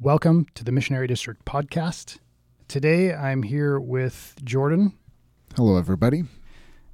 [0.00, 2.18] Welcome to the Missionary District podcast.
[2.68, 4.92] Today I'm here with Jordan.
[5.56, 6.24] Hello, everybody.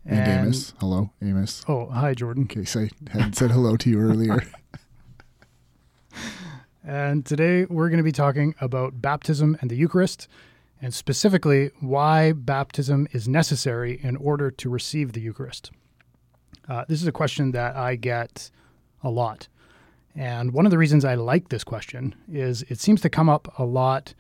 [0.07, 0.75] And, And- Amos.
[0.79, 1.65] Hello, Amos.
[1.69, 2.43] Oh, hi, Jordan.
[2.45, 4.43] In case I hadn't said hello to you earlier.
[6.85, 10.27] And today we're going to be talking about baptism and the Eucharist,
[10.81, 15.71] and specifically why baptism is necessary in order to receive the Eucharist.
[16.69, 18.51] Uh, this is a question that I get
[19.01, 19.47] a lot.
[20.15, 23.59] And one of the reasons I like this question is it seems to come up
[23.59, 24.15] a lot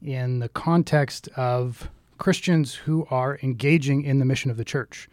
[0.00, 5.08] in the context of Christians who are engaging in the mission of the church.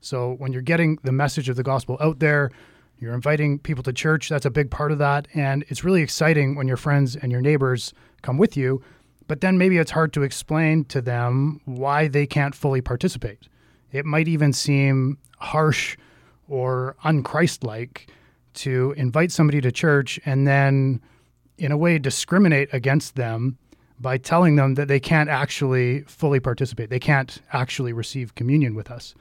[0.00, 2.50] So when you're getting the message of the gospel out there,
[2.98, 4.28] you're inviting people to church.
[4.28, 5.28] That's a big part of that.
[5.34, 8.82] And it's really exciting when your friends and your neighbors come with you.
[9.26, 13.48] But then maybe it's hard to explain to them why they can't fully participate.
[13.92, 15.96] It might even seem harsh
[16.48, 18.08] or unchristlike
[18.54, 21.00] to invite somebody to church and then,
[21.58, 23.58] in a way, discriminate against them
[24.00, 26.90] by telling them that they can't actually fully participate.
[26.90, 29.14] They can't actually receive communion with us,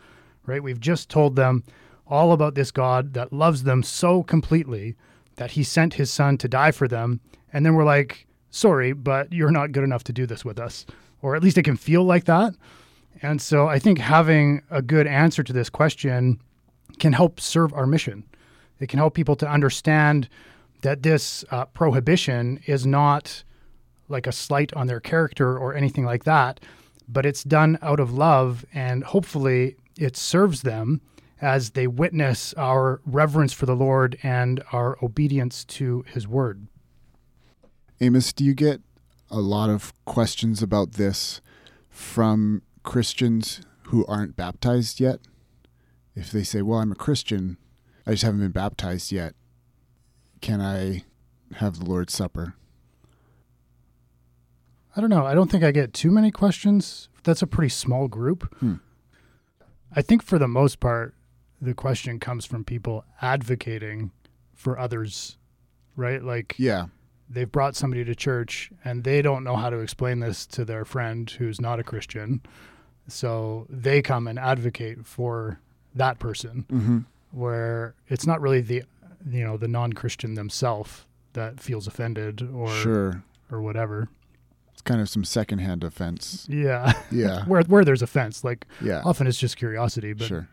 [0.46, 0.64] right?
[0.64, 1.64] We've just told them
[2.08, 4.96] all about this God that loves them so completely
[5.36, 7.20] that he sent his son to die for them.
[7.54, 10.86] And then we're like, sorry, but you're not good enough to do this with us.
[11.22, 12.56] Or at least it can feel like that.
[13.22, 16.42] And so I think having a good answer to this question
[17.00, 18.24] can help serve our mission.
[18.80, 20.30] It can help people to understand
[20.82, 23.44] that this uh, prohibition is not
[24.08, 26.60] like a slight on their character or anything like that,
[27.08, 31.02] but it's done out of love and hopefully it serves them
[31.42, 36.68] as they witness our reverence for the Lord and our obedience to his word.
[38.02, 38.82] Amos, do you get
[39.30, 41.42] a lot of questions about this
[41.90, 45.20] from Christians who aren't baptized yet?
[46.16, 47.58] If they say, Well, I'm a Christian,
[48.08, 49.34] I just haven't been baptized yet,
[50.42, 51.04] can I
[51.56, 52.56] have the Lord's Supper?
[54.96, 55.26] I don't know.
[55.26, 57.10] I don't think I get too many questions.
[57.24, 58.54] That's a pretty small group.
[58.60, 58.76] Hmm.
[59.96, 61.14] I think for the most part,
[61.62, 64.12] the question comes from people advocating
[64.56, 65.38] for others,
[65.96, 66.24] right?
[66.24, 66.86] Like Yeah.
[67.30, 70.86] they've brought somebody to church and they don't know how to explain this to their
[70.86, 72.42] friend who's not a Christian.
[73.08, 75.60] So they come and advocate for
[75.96, 77.00] that person Mm-hmm.
[77.32, 78.84] Where it's not really the
[79.30, 83.24] you know the non-Christian themselves that feels offended or Sure.
[83.52, 84.10] or whatever.
[84.74, 86.48] It's kind of some secondhand offense.
[86.50, 86.94] Yeah.
[87.12, 87.44] Yeah.
[87.48, 89.02] where where there's offense, like Yeah.
[89.06, 90.48] often it's just curiosity, but Sure.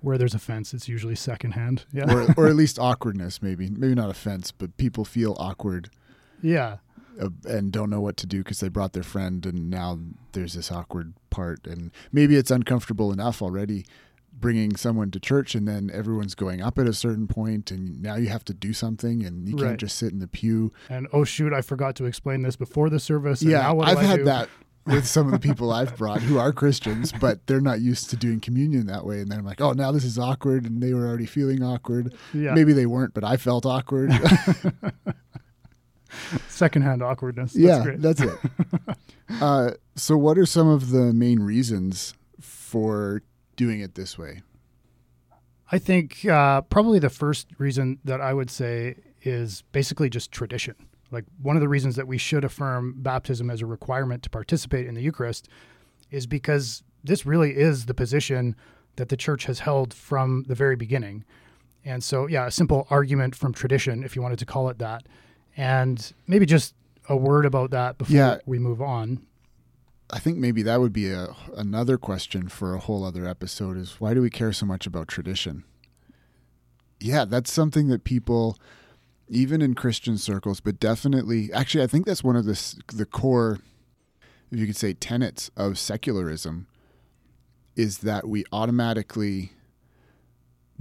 [0.00, 1.84] where there's offense, it's usually secondhand.
[1.92, 2.12] Yeah.
[2.12, 3.70] or, or at least awkwardness, maybe.
[3.70, 5.90] Maybe not offense, but people feel awkward
[6.42, 6.78] yeah.
[7.20, 9.98] uh, and don't know what to do because they brought their friend and now
[10.32, 13.84] there's this awkward part and maybe it's uncomfortable enough already
[14.40, 18.16] bringing someone to church and then everyone's going up at a certain point and now
[18.16, 19.68] you have to do something and you Right.
[19.68, 22.88] can't just sit in the pew And oh shoot, I forgot to explain this before
[22.90, 23.42] the service.
[23.42, 24.24] and yeah now what i've I had do?
[24.26, 24.48] that
[24.86, 28.16] with some of the people i've brought who are christians but they're not used to
[28.16, 30.94] doing communion that way and then i'm like oh now this is awkward and they
[30.94, 32.54] were already feeling awkward Yeah.
[32.54, 34.10] maybe they weren't but i felt awkward
[36.48, 37.52] secondhand awkwardness.
[37.52, 38.00] That's yeah, great.
[38.00, 38.38] that's it.
[39.40, 43.22] uh, so, what are some of the main reasons for
[43.58, 44.40] doing it this way?
[45.70, 50.74] I think uh, probably the first reason that I would say is basically just tradition.
[51.10, 54.86] Like one of the reasons that we should affirm baptism as a requirement to participate
[54.86, 55.48] in the Eucharist
[56.10, 58.56] is because this really is the position
[58.96, 61.24] that the church has held from the very beginning.
[61.84, 65.04] And so, yeah, a simple argument from tradition, if you wanted to call it that.
[65.56, 66.74] And maybe just
[67.08, 68.38] a word about that before Yeah.
[68.46, 69.20] we move on.
[70.10, 74.00] I think maybe that would be a, another question for a whole other episode is
[74.00, 75.64] why do we care so much about tradition?
[76.98, 78.56] Yeah, that's something that people,
[79.28, 83.58] even in Christian circles, but definitely, actually, I think that's one of the, the core,
[84.50, 86.66] if you could say, tenets of secularism
[87.76, 89.52] is that we automatically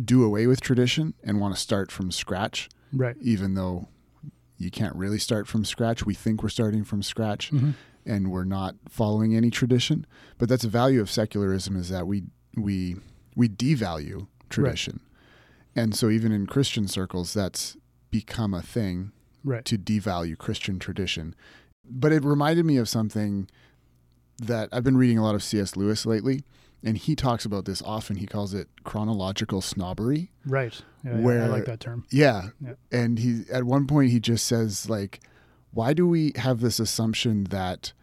[0.04, 3.16] do away with tradition and want to start from scratch, Right.
[3.22, 3.90] even though
[4.58, 6.06] you can't really start from scratch.
[6.06, 7.74] We think we're starting from scratch Mhm.
[8.08, 10.06] And we're not following any tradition.
[10.38, 12.24] But that's a value of secularism is that we
[12.56, 12.96] we
[13.36, 15.02] we devalue tradition.
[15.76, 17.78] And so even in Christian circles that's
[18.10, 19.12] become a thing
[19.44, 19.64] Right.
[19.66, 21.34] to devalue Christian tradition.
[21.90, 23.48] But it reminded me of something
[24.40, 25.78] that I've been reading a lot of C.S.
[25.78, 26.44] Lewis lately,
[26.84, 28.18] and he talks about this often.
[28.18, 30.32] He calls it chronological snobbery.
[30.46, 30.80] Right.
[31.06, 32.06] Yeah, yeah, I like that term.
[32.12, 32.50] Yeah.
[32.60, 32.74] Yeah.
[32.92, 35.22] And he at one point he just says like
[35.78, 37.94] why do we have this assumption that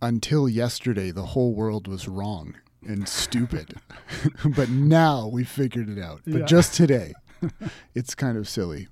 [0.00, 2.54] until yesterday the whole world was wrong
[2.86, 3.74] and stupid
[4.56, 6.46] but now we figured it out but Yeah.
[6.46, 7.12] just today
[7.94, 8.86] it's kind of silly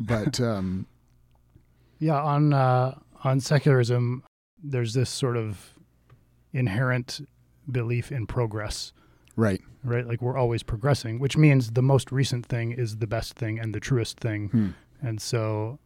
[0.00, 0.86] but um
[2.00, 2.94] Yeah, on uh,
[3.24, 4.22] on secularism,
[4.62, 5.74] there's this sort of
[6.52, 7.20] inherent
[7.70, 8.92] belief in progress,
[9.36, 9.60] Right.
[9.84, 10.06] right?
[10.06, 13.74] Like we're always progressing, which means the most recent thing is the best thing and
[13.74, 14.48] the truest thing.
[14.48, 14.68] Hmm.
[15.06, 15.78] And so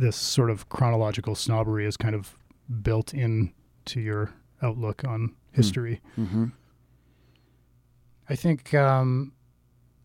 [0.00, 2.36] this sort of chronological snobbery is kind of
[2.82, 3.52] built in
[3.86, 4.32] to your
[4.62, 6.00] outlook on history.
[6.18, 6.46] Mm-hmm.
[8.28, 9.32] I think um,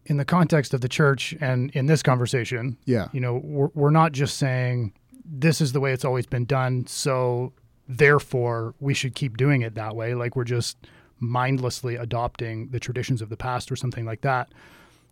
[0.06, 3.08] in the context of the church and in this conversation, Yeah.
[3.12, 4.94] you know, we're, we're not just saying
[5.24, 7.54] this is the way it's always been done, so
[7.88, 10.14] therefore we should keep doing it that way.
[10.16, 10.78] Like we're just
[11.20, 14.52] mindlessly adopting the traditions of the past or something like that.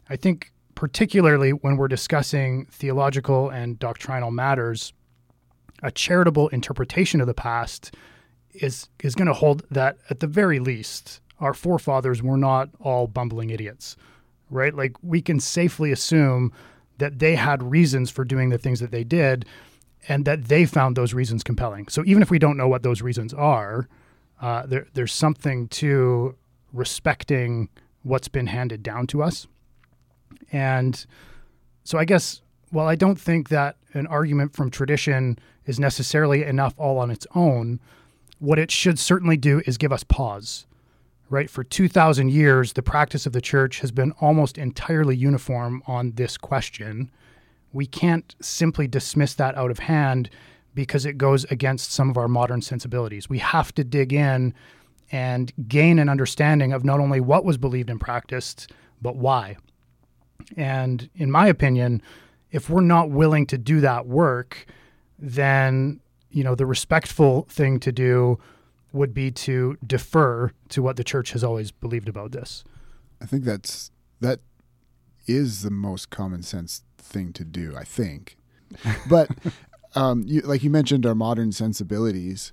[0.10, 4.94] I think, particularly when we're discussing theological and doctrinal matters,
[5.82, 7.96] a charitable interpretation of the past
[8.54, 13.08] is is going to hold that at the very least our forefathers were not all
[13.08, 13.98] bumbling idiots
[14.54, 14.74] right?
[14.74, 16.54] Like we can safely assume
[17.00, 19.46] that they had reasons for doing the things that they did
[20.08, 21.88] and that they found those reasons compelling.
[21.88, 23.90] So even if we don't know what those reasons are
[24.42, 26.36] uh, there, there's something to
[26.72, 27.70] respecting
[28.04, 29.48] what's been handed down to us
[30.52, 31.06] and
[31.84, 32.42] so i guess
[32.72, 37.28] while i don't think that an argument from tradition is necessarily enough all on its
[37.36, 37.80] own
[38.40, 40.66] what it should certainly do is give us pause
[41.34, 41.50] right?
[41.50, 46.38] For 2000 years the practice of the church has been almost entirely uniform on this
[46.38, 47.10] question.
[47.74, 50.30] We can't simply dismiss that out of hand
[50.76, 53.30] because it goes against some of our modern sensibilities.
[53.30, 54.54] We have to dig in
[55.12, 58.72] and gain an understanding of not only what was believed and practiced
[59.02, 59.58] but why
[60.58, 62.02] and in my opinion
[62.52, 64.66] if we're not willing to do that work
[65.20, 68.38] then you know the respectful thing to do
[68.92, 72.64] would be to defer to what the church has always believed about this.
[73.22, 73.92] I think that's
[74.22, 74.40] that
[75.26, 77.76] is the most common sense thing to do.
[77.78, 78.38] I think,
[79.10, 79.30] but
[79.96, 82.52] um, you, like you mentioned, our modern sensibilities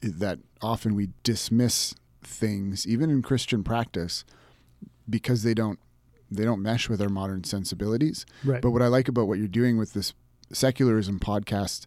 [0.00, 4.24] that often we dismiss things, even in Christian practice,
[5.08, 5.78] because they don't
[6.36, 8.26] they don't mesh with our modern sensibilities.
[8.44, 8.60] Right.
[8.62, 10.14] But what I like about what you're doing with this
[10.52, 11.86] secularism podcast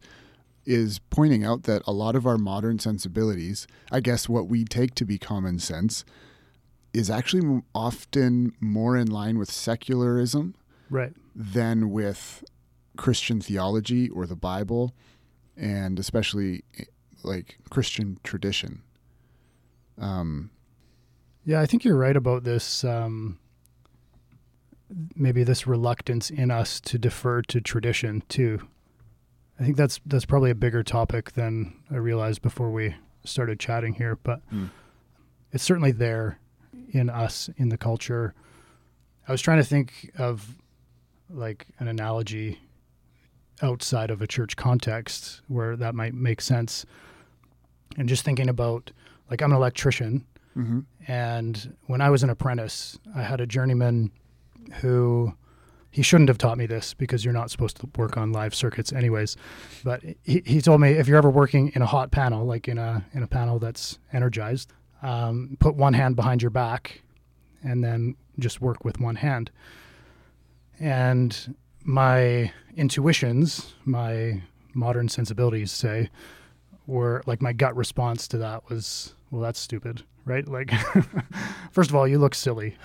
[0.65, 4.95] is pointing out that a lot of our modern sensibilities, I guess what we take
[4.95, 6.03] to be common sense,
[6.93, 10.55] is actually often more in line with secularism
[10.89, 11.13] right.
[11.35, 12.43] than with
[12.97, 14.95] Christian theology or the Bible,
[15.57, 16.85] and especially eh,
[17.23, 18.81] like Christian tradition.
[19.97, 20.51] Um,
[21.43, 22.83] Yeah, I think you're right about this.
[22.83, 23.39] Um,
[25.15, 28.59] maybe this reluctance in us to defer to tradition too.
[29.59, 33.93] I think that's that's probably a bigger topic than I realized before we started chatting
[33.95, 34.69] here, but Mm.
[35.51, 36.39] it's certainly there
[36.91, 38.33] in us in the culture.
[39.27, 40.55] I was trying to think of
[41.29, 42.59] like an analogy
[43.61, 46.85] outside of a church context where that might make sense.
[47.97, 48.91] And just thinking about
[49.31, 50.85] like I'm an electrician mhm.
[51.07, 54.11] and when I was an apprentice, I had a journeyman
[54.81, 55.33] who
[55.91, 58.91] he shouldn't have taught me this because you're not supposed to work on live circuits
[58.91, 59.37] anyways.
[59.83, 62.77] But he, he told me if you're ever working in a hot panel, like in
[62.77, 67.01] a in a panel that's energized, um, put one hand behind your back
[67.63, 69.51] and then just work with one hand.
[70.79, 74.41] And my intuitions, my
[74.73, 76.09] modern sensibilities say,
[76.87, 80.47] were like my gut response to that was, well, that's stupid, right?
[80.47, 80.71] Like,
[81.71, 82.75] first of all, you look silly.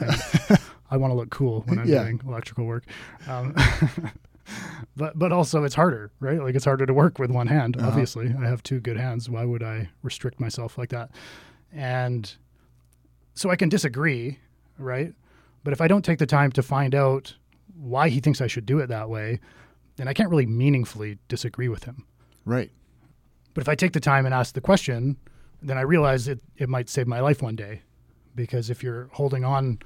[0.90, 2.02] I want to look cool when I'm Yeah.
[2.02, 2.84] doing electrical work.
[3.28, 3.54] Um,
[4.96, 6.40] but but also it's harder, right?
[6.42, 7.76] Like it's harder to work with one hand.
[7.76, 7.88] Uh-huh.
[7.88, 9.28] Obviously, I have two good hands.
[9.30, 11.10] Why would I restrict myself like that?
[11.72, 12.32] And
[13.34, 14.38] so I can disagree,
[14.78, 15.14] right?
[15.62, 17.34] But if I don't take the time to find out
[17.76, 19.40] why he thinks I should do it that way,
[19.96, 22.04] then I can't really meaningfully disagree with him.
[22.44, 22.70] Right.
[23.54, 25.16] But if I take the time and ask the question,
[25.62, 27.82] then I realize it, it might save my life one day.
[28.34, 29.78] Because if you're holding on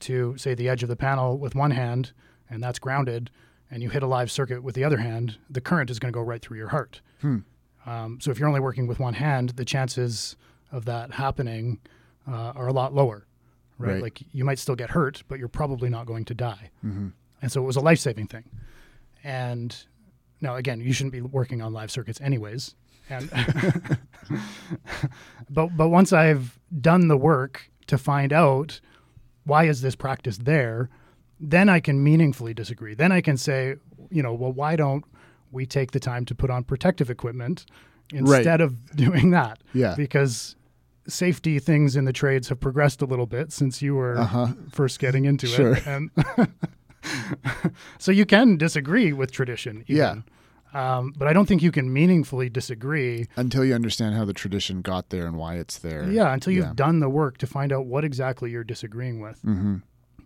[0.00, 2.12] to, say, the edge of the panel with one hand
[2.50, 3.30] and that's grounded,
[3.70, 6.16] and you hit a live circuit with the other hand, the current is going to
[6.16, 7.00] go right through your heart.
[7.20, 7.38] Hmm.
[7.86, 10.36] Um, so if you're only working with one hand, the chances
[10.72, 11.78] of that happening
[12.28, 13.26] uh, are a lot lower,
[13.78, 13.94] right?
[13.94, 14.02] Right.
[14.02, 16.70] Like you might still get hurt, but you're probably not going to die.
[16.82, 17.08] hmm
[17.40, 18.44] And so it was a life saving thing.
[19.22, 19.76] And
[20.40, 22.74] now, again, you shouldn't be working on live circuits anyways.
[23.08, 23.30] And
[25.50, 28.80] but but once I've done the work to find out
[29.44, 30.88] why is this practice there,
[31.38, 32.94] then I can meaningfully disagree.
[32.94, 33.76] Then I can say,
[34.10, 35.04] you know, well, why don't
[35.52, 37.64] we take the time to put on protective equipment
[38.12, 39.58] instead of doing that?
[39.72, 39.94] Yeah.
[39.96, 40.56] Because
[41.08, 44.46] safety things in the trades have progressed a little bit since you were Uh huh.
[44.70, 45.74] first getting into Sure.
[45.74, 45.86] it.
[45.86, 46.10] And
[47.98, 49.84] so you can disagree with tradition.
[49.88, 49.96] Even.
[49.96, 50.14] Yeah.
[50.72, 53.26] Um, but I don't think you can meaningfully disagree.
[53.36, 56.08] Until you understand how the tradition got there and why it's there.
[56.10, 56.72] Yeah, until you've Yeah.
[56.74, 59.40] done the work to find out what exactly you're disagreeing with.
[59.42, 59.76] hmm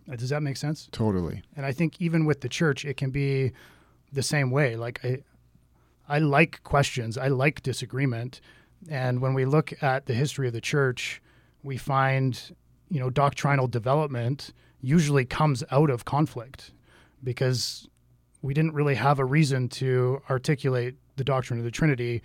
[0.07, 0.87] Uh, Does that make sense?
[0.91, 1.41] Totally.
[1.55, 3.53] And I think even with the church, it can be
[4.13, 4.75] the same way.
[4.75, 5.23] Like I,
[6.07, 7.17] I like questions.
[7.17, 8.39] I like disagreement.
[8.87, 11.21] And when we look at the history of the church,
[11.63, 12.39] we find,
[12.91, 16.71] you know, doctrinal development usually comes out of conflict
[17.23, 17.87] because
[18.45, 22.21] we didn't really have a reason to articulate the doctrine of the Trinity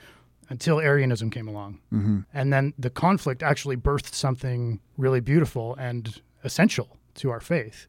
[0.50, 1.80] until Arianism came along.
[1.88, 7.86] hmm And then the conflict actually birthed something really beautiful and essential to our faith.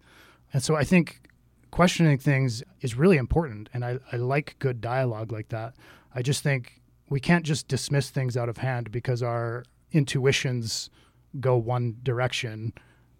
[0.53, 1.29] And so I think
[1.71, 3.69] questioning things is really important.
[3.73, 5.73] And I, I like good dialogue like that.
[6.15, 10.89] I just think we can't just dismiss things out of hand because our intuitions
[11.41, 12.71] go one direction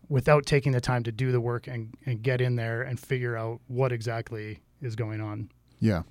[0.08, 3.36] without taking the time to do the work and, and get in there and figure
[3.36, 5.50] out what exactly is going on.
[5.80, 6.04] Yeah.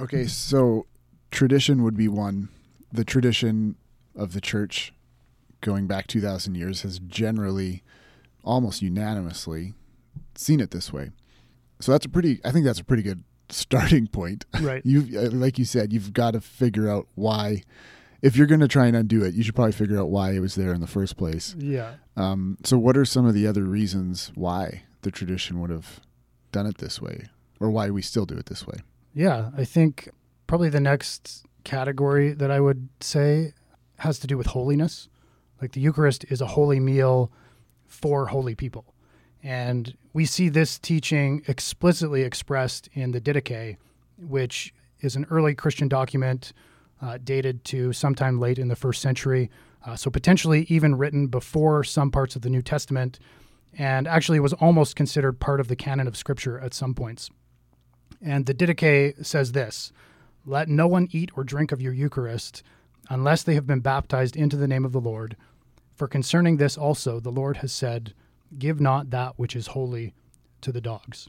[0.00, 0.86] Okay, so
[1.30, 2.48] tradition would be one.
[2.92, 3.76] The tradition
[4.16, 4.92] of the church
[5.60, 7.82] going back 2,000 years has generally,
[8.42, 9.74] almost unanimously,
[10.34, 11.10] seen it this way.
[11.80, 14.44] So that's a pretty, I think that's a pretty good starting point.
[14.60, 14.82] Right.
[14.86, 17.62] You, uh, like you said, you've got to figure out why.
[18.22, 20.38] If you're going to try and undo it, you should probably figure out why it
[20.40, 21.54] was there in the first place.
[21.58, 21.94] Yeah.
[22.16, 26.00] Um, so, what are some of the other reasons why the tradition would have
[26.50, 27.26] done it this way,
[27.64, 28.78] or why we still do it this way?
[29.14, 30.10] Yeah, I think
[30.46, 33.54] probably the next category that I would say
[33.98, 35.08] has to do with holiness.
[35.60, 37.32] Like the Eucharist is a holy meal
[37.86, 38.84] for holy people.
[39.42, 43.76] And we see this teaching explicitly expressed in the Didache,
[44.18, 46.52] which is an early Christian document
[47.00, 49.50] uh, dated to sometime late in the first century.
[49.86, 53.18] Uh, so potentially even written before some parts of the New Testament,
[53.76, 57.28] and actually was almost considered part of the canon of Scripture at some points.
[58.22, 59.92] And the Didache says this
[60.44, 62.62] Let no one eat or drink of your Eucharist
[63.10, 65.36] unless they have been baptized into the name of the Lord.
[65.94, 68.14] For concerning this also, the Lord has said,
[68.58, 70.14] Give not that which is holy
[70.60, 71.28] to the dogs.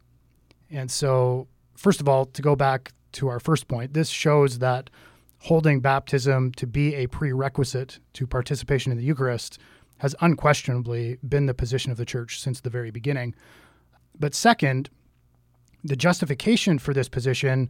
[0.72, 4.90] And so, first of all, to go back to our first point, this shows that
[5.40, 9.60] holding baptism to be a prerequisite to participation in the Eucharist
[10.00, 13.36] has unquestionably been the position of the church since the very beginning.
[14.18, 14.90] But second,
[15.86, 17.70] the justification for this position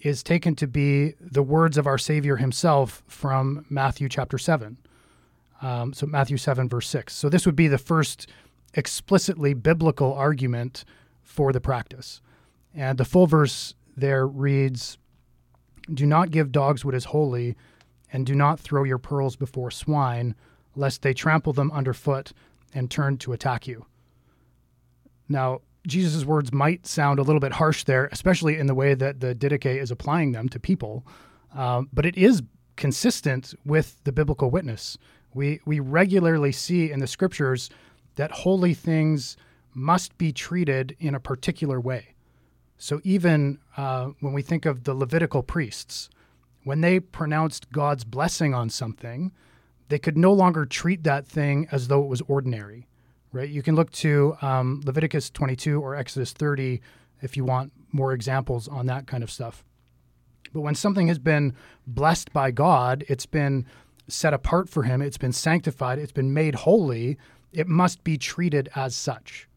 [0.00, 4.76] is taken to be the words of our Savior himself from Matthew chapter 7.
[5.60, 7.14] Um, so, Matthew 7, verse 6.
[7.14, 8.28] So, this would be the first
[8.74, 10.84] explicitly biblical argument
[11.22, 12.20] for the practice.
[12.74, 14.98] And the full verse there reads
[15.94, 17.56] Do not give dogs what is holy,
[18.12, 20.34] and do not throw your pearls before swine,
[20.74, 22.32] lest they trample them underfoot
[22.74, 23.86] and turn to attack you.
[25.28, 29.20] Now, Jesus' words might sound a little bit harsh there, especially in the way that
[29.20, 31.04] the Didache is applying them to people,
[31.54, 32.42] um, but it is
[32.76, 34.96] consistent with the biblical witness.
[35.34, 37.70] We, we regularly see in the scriptures
[38.16, 39.36] that holy things
[39.74, 42.14] must be treated in a particular way.
[42.76, 46.10] So even uh, when we think of the Levitical priests,
[46.64, 49.32] when they pronounced God's blessing on something,
[49.88, 52.86] they could no longer treat that thing as though it was ordinary,
[53.32, 53.48] right?
[53.48, 56.80] You can look to um, Leviticus 22 or Exodus 30
[57.20, 59.64] if you want more examples on that kind of stuff.
[60.52, 61.54] But when something has been
[61.86, 63.66] blessed by God, it's been
[64.08, 67.16] set apart for Him, it's been sanctified, it's been made holy,
[67.52, 69.48] it must be treated as such.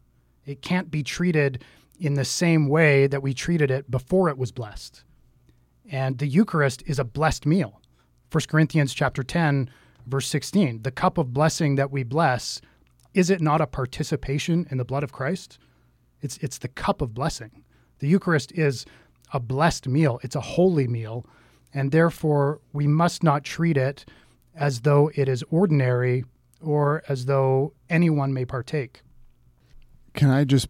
[0.46, 1.64] It can't be treated
[1.98, 5.02] in the same way that we treated it before it was blessed.
[5.90, 7.80] And the Eucharist is a blessed meal.
[8.30, 9.70] 1 Corinthians chapter 10
[10.06, 12.60] verse 16, the cup of blessing that we bless,
[13.16, 15.58] is it not a participation in the blood of Christ?
[16.20, 17.64] It's it's the cup of blessing.
[17.98, 18.84] The Eucharist is
[19.32, 20.20] a blessed meal.
[20.22, 21.26] It's a holy meal,
[21.72, 24.04] and therefore we must not treat it
[24.54, 26.26] as though it is ordinary
[26.60, 29.00] or as though anyone may partake.
[30.12, 30.68] Can I just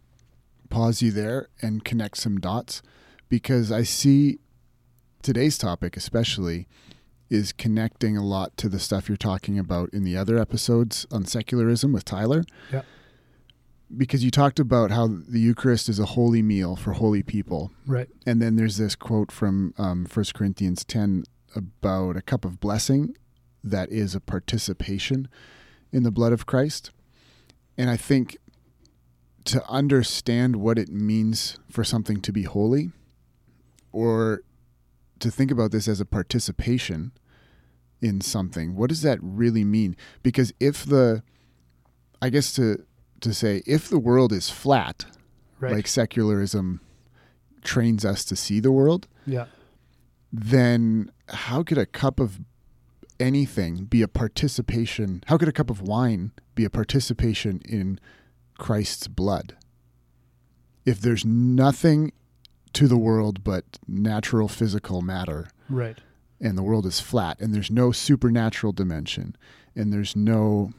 [0.71, 2.81] pause you there and connect some dots?
[3.29, 4.39] Because I see
[5.21, 6.69] today's topic, especially,
[7.29, 11.25] is connecting a lot to the stuff you're talking about in the other episodes on
[11.25, 12.45] secularism with Tyler.
[12.73, 12.83] Yeah.
[13.97, 17.73] Because you talked about how the Eucharist is a holy meal for holy people.
[17.87, 18.09] Right.
[18.25, 23.17] And then there's this quote from um, 1 Corinthians 10 about a cup of blessing
[23.63, 25.29] that is a participation
[25.93, 26.91] in the blood of Christ.
[27.79, 28.37] And I think
[29.45, 32.91] to understand what it means for something to be holy
[33.93, 34.43] or
[35.21, 37.13] to think about this as a participation
[38.01, 39.97] in something, what does that really mean?
[40.23, 41.23] Because if the,
[42.21, 42.85] I guess to,
[43.21, 45.07] to say, if the world is flat,
[45.59, 45.73] Right.
[45.73, 46.81] like secularism
[47.65, 49.47] trains us to see the world, yeah.
[50.31, 52.41] then how could a cup of
[53.19, 55.23] anything be a participation?
[55.29, 57.99] How could a cup of wine be a participation in
[58.59, 59.57] Christ's blood?
[60.85, 62.13] If there's nothing
[62.77, 65.99] to the world but natural physical matter, Right.
[66.41, 69.37] and the world is flat, and there's no supernatural dimension,
[69.75, 70.73] and there's no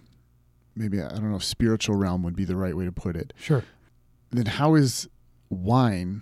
[0.76, 3.34] maybe I don't know if spiritual realm would be the right way to put it.
[3.38, 3.64] Sure.
[4.30, 5.08] Then how is
[5.50, 6.22] wine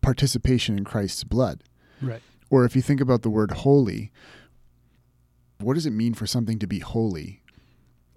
[0.00, 1.62] participation in Christ's blood?
[2.00, 2.22] Right.
[2.50, 4.12] Or if you think about the word holy,
[5.58, 7.42] what does it mean for something to be holy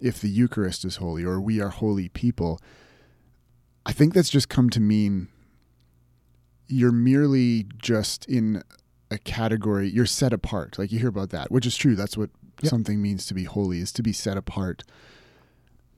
[0.00, 2.60] if the Eucharist is holy or we are holy people?
[3.84, 5.28] I think that's just come to mean
[6.68, 8.62] you're merely just in
[9.10, 10.78] a category, you're set apart.
[10.78, 11.94] Like you hear about that, which is true.
[11.96, 12.30] That's what
[12.62, 12.70] Yep.
[12.70, 14.82] something means to be holy, is to be set apart.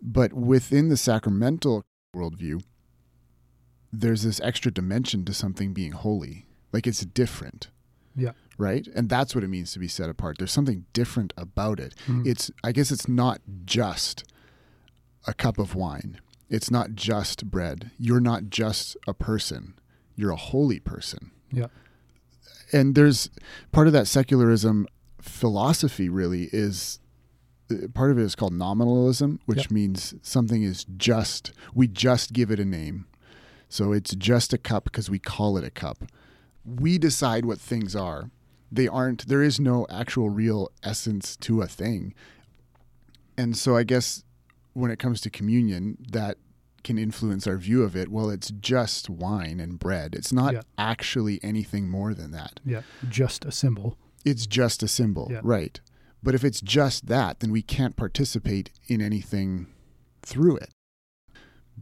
[0.02, 1.84] But within the sacramental
[2.14, 2.62] worldview,
[3.92, 6.46] there's this extra dimension to something being holy.
[6.72, 7.68] Like it's different
[8.16, 8.32] Yeah.
[8.58, 8.86] right?
[8.94, 10.38] And that's what it means to be set apart.
[10.38, 11.94] There's something different about it.
[12.06, 12.26] Mhm.
[12.26, 14.24] It's I guess it's not just
[15.26, 16.20] a cup of wine.
[16.50, 17.90] It's not just bread.
[17.98, 19.74] You're not just a person.
[20.18, 21.30] You're a holy person.
[21.52, 21.68] Yeah.
[22.72, 23.30] And there's
[23.72, 24.86] part of that secularism
[25.22, 26.98] philosophy really is
[27.70, 29.70] uh, part of it is called nominalism, which Yep.
[29.70, 33.06] means something is just we just give it a name.
[33.68, 36.04] So it's just a cup because we call it a cup.
[36.64, 38.30] We decide what things are.
[38.72, 42.12] They aren't there is no actual real essence to a thing.
[43.36, 44.24] And so I guess
[44.72, 46.38] when it comes to communion, that
[46.88, 48.08] can influence our view of it.
[48.08, 50.14] Well, it's just wine and bread.
[50.14, 50.62] It's not Yeah.
[50.76, 52.60] actually anything more than that.
[52.64, 52.82] Yeah.
[53.08, 53.96] Just a symbol.
[54.24, 55.40] It's just a symbol, Yeah.
[55.44, 55.78] right?
[56.22, 59.66] But if it's just that, then we can't participate in anything
[60.22, 60.70] through it.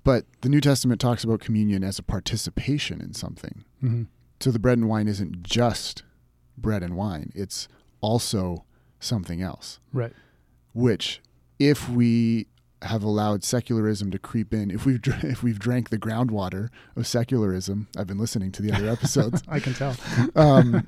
[0.05, 3.65] But the New Testament talks about communion as a participation in something.
[3.81, 4.03] hmm
[4.41, 6.03] So the bread and wine isn't just
[6.59, 7.69] bread and wine, it's
[8.03, 8.65] also
[9.01, 10.13] something else, Right.
[10.75, 11.23] which
[11.59, 12.49] if we
[12.83, 17.07] have allowed secularism to creep in, if we've dr- if we've drank the groundwater of
[17.07, 19.97] secularism, I've been listening to the other episodes, I can tell.
[20.37, 20.87] um,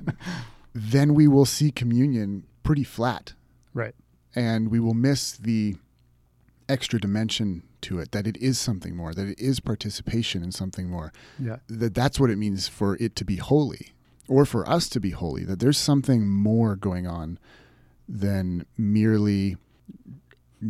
[0.73, 3.33] then we will see communion pretty flat
[3.73, 3.95] right.
[4.35, 5.75] and we will miss the
[6.67, 10.87] extra dimension to it that it is something more that it is participation in something
[10.87, 11.57] more Yeah.
[11.67, 13.93] that that's what it means for it to be holy
[14.27, 17.39] or for us to be holy that there's something more going on
[18.07, 19.57] than merely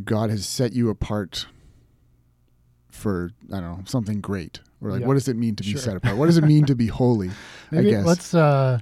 [0.05, 1.47] god has set you apart
[2.91, 5.07] for i don't know something great or like Yeah.
[5.07, 5.81] what does it mean to be Sure.
[5.81, 7.31] set apart what does it mean to be holy
[7.71, 8.05] Maybe guess.
[8.05, 8.79] let's uh,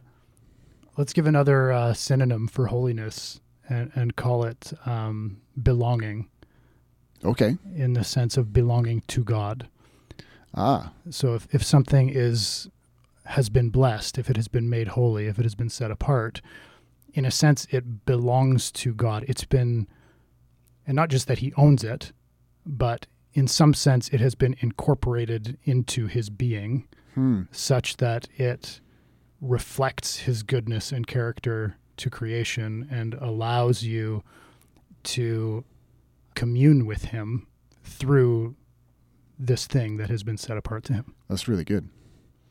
[0.97, 3.39] let's give another uh, synonym for holiness
[3.69, 6.29] and, and call it um, belonging
[7.25, 9.67] okay in the sense of belonging to God.
[10.55, 12.69] ah So if, if something is
[13.25, 16.41] has been blessed, if it has been made holy, if it has been set apart,
[17.13, 19.25] in a sense it belongs to God.
[19.27, 19.85] It's been
[20.87, 22.13] and not just that he owns it,
[22.65, 28.79] but in some sense it has been incorporated into his being hmm such that it
[29.41, 34.23] reflects his goodness and character to creation and allows you
[35.03, 35.63] to
[36.35, 37.47] commune with him
[37.83, 38.55] through
[39.39, 41.13] this thing that has been set apart to him.
[41.29, 41.89] That's really good.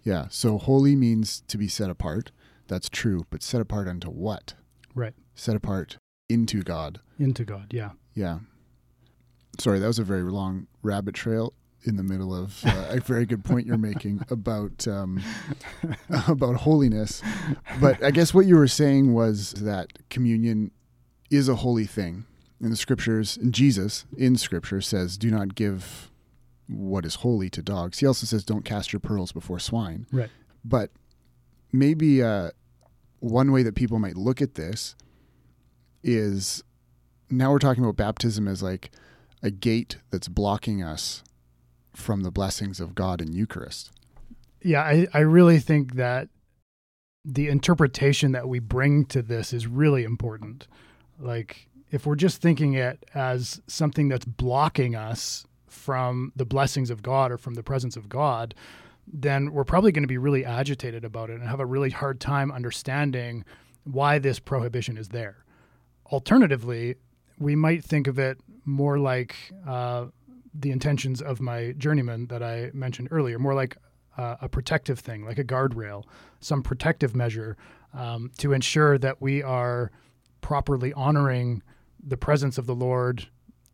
[0.02, 0.26] Yeah.
[0.30, 2.30] So holy means to be set apart.
[2.68, 3.26] That's true.
[3.30, 4.54] But set apart unto what?
[4.94, 5.14] Right.
[5.34, 7.00] Set apart into God.
[7.18, 7.90] Into God, yeah.
[8.16, 8.40] Yeah.
[9.60, 11.52] Sorry, that was a very long rabbit trail
[11.84, 15.22] in the middle of uh, a very good point you're making about um,
[16.26, 17.22] about holiness.
[17.80, 20.72] But I guess what you were saying was that communion
[21.30, 22.24] is a holy thing.
[22.58, 26.10] In the scriptures, and Jesus in scripture says, "Do not give
[26.68, 30.30] what is holy to dogs." He also says, "Don't cast your pearls before swine." Right.
[30.64, 30.90] But
[31.70, 32.52] maybe uh,
[33.20, 34.96] one way that people might look at this
[36.02, 36.64] is
[37.30, 38.90] now we're talking about baptism as like
[39.42, 41.22] a gate that's blocking us
[41.94, 43.90] from the blessings of God in Eucharist.
[44.62, 46.28] Yeah, I, I really think that
[47.24, 50.68] the interpretation that we bring to this is really important.
[51.18, 57.02] Like, if we're just thinking it as something that's blocking us from the blessings of
[57.02, 58.54] God or from the presence of God,
[59.06, 62.20] then we're probably going to be really agitated about it and have a really hard
[62.20, 63.44] time understanding
[63.84, 65.44] why this prohibition is there.
[66.10, 66.96] Alternatively,
[67.38, 70.06] we might think of it more like uh,
[70.54, 73.76] the intentions of my journeyman that I mentioned earlier, more like
[74.16, 76.04] uh, a protective thing, like a guardrail,
[76.40, 77.56] some protective measure
[77.92, 79.90] um, to ensure that we are
[80.40, 81.62] properly honoring
[82.02, 83.28] the presence of the Lord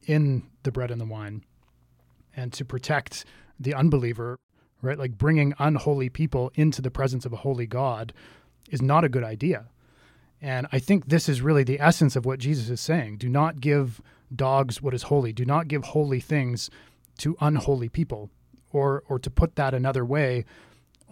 [0.07, 1.45] in the bread and the wine,
[2.35, 3.25] and to protect
[3.61, 4.39] the unbeliever,
[4.81, 4.99] right?
[4.99, 8.13] Like bringing unholy people into the presence of a holy God
[8.71, 9.67] is not a good idea.
[10.43, 13.19] And I think this is really the essence of what Jesus is saying.
[13.19, 14.03] Do not give
[14.35, 15.33] dogs what is holy.
[15.33, 16.69] Do not give holy things
[17.19, 18.29] to unholy people.
[18.73, 20.45] Or or to put that another way,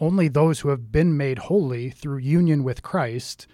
[0.00, 3.46] only those who have been made holy through union with Christ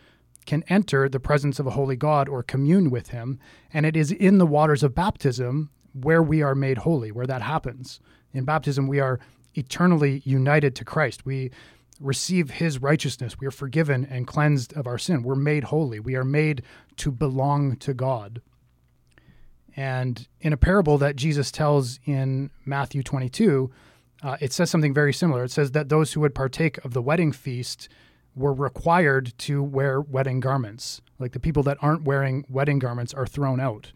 [0.47, 3.41] can enter the presence of a holy God or commune with him,
[3.73, 7.43] and it is in the waters of baptism where we are made holy, where that
[7.43, 7.99] happens.
[8.33, 9.19] In baptism we are
[9.55, 11.27] eternally united to Christ.
[11.27, 11.51] We
[12.01, 13.39] receive his righteousness.
[13.39, 15.23] We are forgiven and cleansed of our sin.
[15.23, 16.01] We're made holy.
[16.01, 16.63] We are made
[16.97, 18.41] to belong to God.
[19.77, 23.71] And in a parable that Jesus tells in Matthew 22,
[24.23, 25.45] uh, it says something very similar.
[25.45, 27.89] It says that those who would partake of the wedding feast
[28.35, 31.01] were required to wear wedding garments.
[31.19, 33.93] Like the people that aren't wearing wedding garments are thrown out.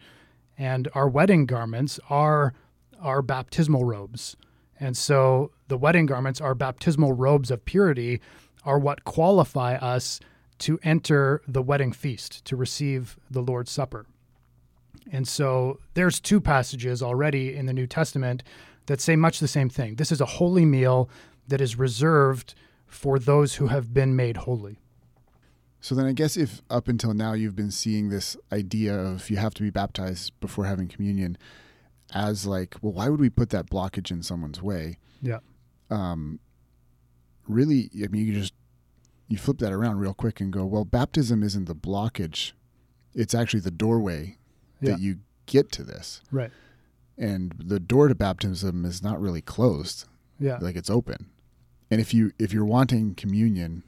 [0.59, 2.53] And our wedding garments are
[3.01, 4.37] our baptismal robes.
[4.81, 8.21] And so the wedding garments, our baptismal robes of purity,
[8.65, 10.19] are what qualify us
[10.61, 14.07] to enter the wedding feast, to receive the Lord's Supper.
[15.13, 18.43] And so there's two passages already in the New Testament
[18.87, 19.97] that say much the same thing.
[19.97, 21.09] This is a holy meal
[21.49, 22.55] that is reserved
[22.87, 24.79] for those who have been made holy.
[25.81, 29.39] So then I guess if up until now you've been seeing this idea of you
[29.39, 31.39] have to be baptized before having communion
[32.15, 34.99] as like, well, why would we put that blockage in someone's way?
[35.23, 35.39] Yeah.
[35.91, 36.41] Um,
[37.49, 38.55] really, I mean, you just
[39.29, 42.53] you flip that around real quick and go, well, baptism isn't the blockage;
[43.15, 44.37] it's actually the doorway
[44.81, 44.93] Yeah.
[44.93, 46.23] that you get to this.
[46.31, 46.51] Right.
[47.19, 50.07] And the door to baptism is not really closed;
[50.39, 50.59] Yeah.
[50.61, 51.27] like it's open.
[51.91, 53.83] And if you if you're wanting communion,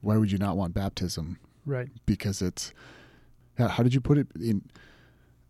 [0.00, 1.38] why would you not want baptism?
[1.66, 1.88] Right.
[2.06, 2.72] Because it's
[3.58, 4.62] how, how did you put it in?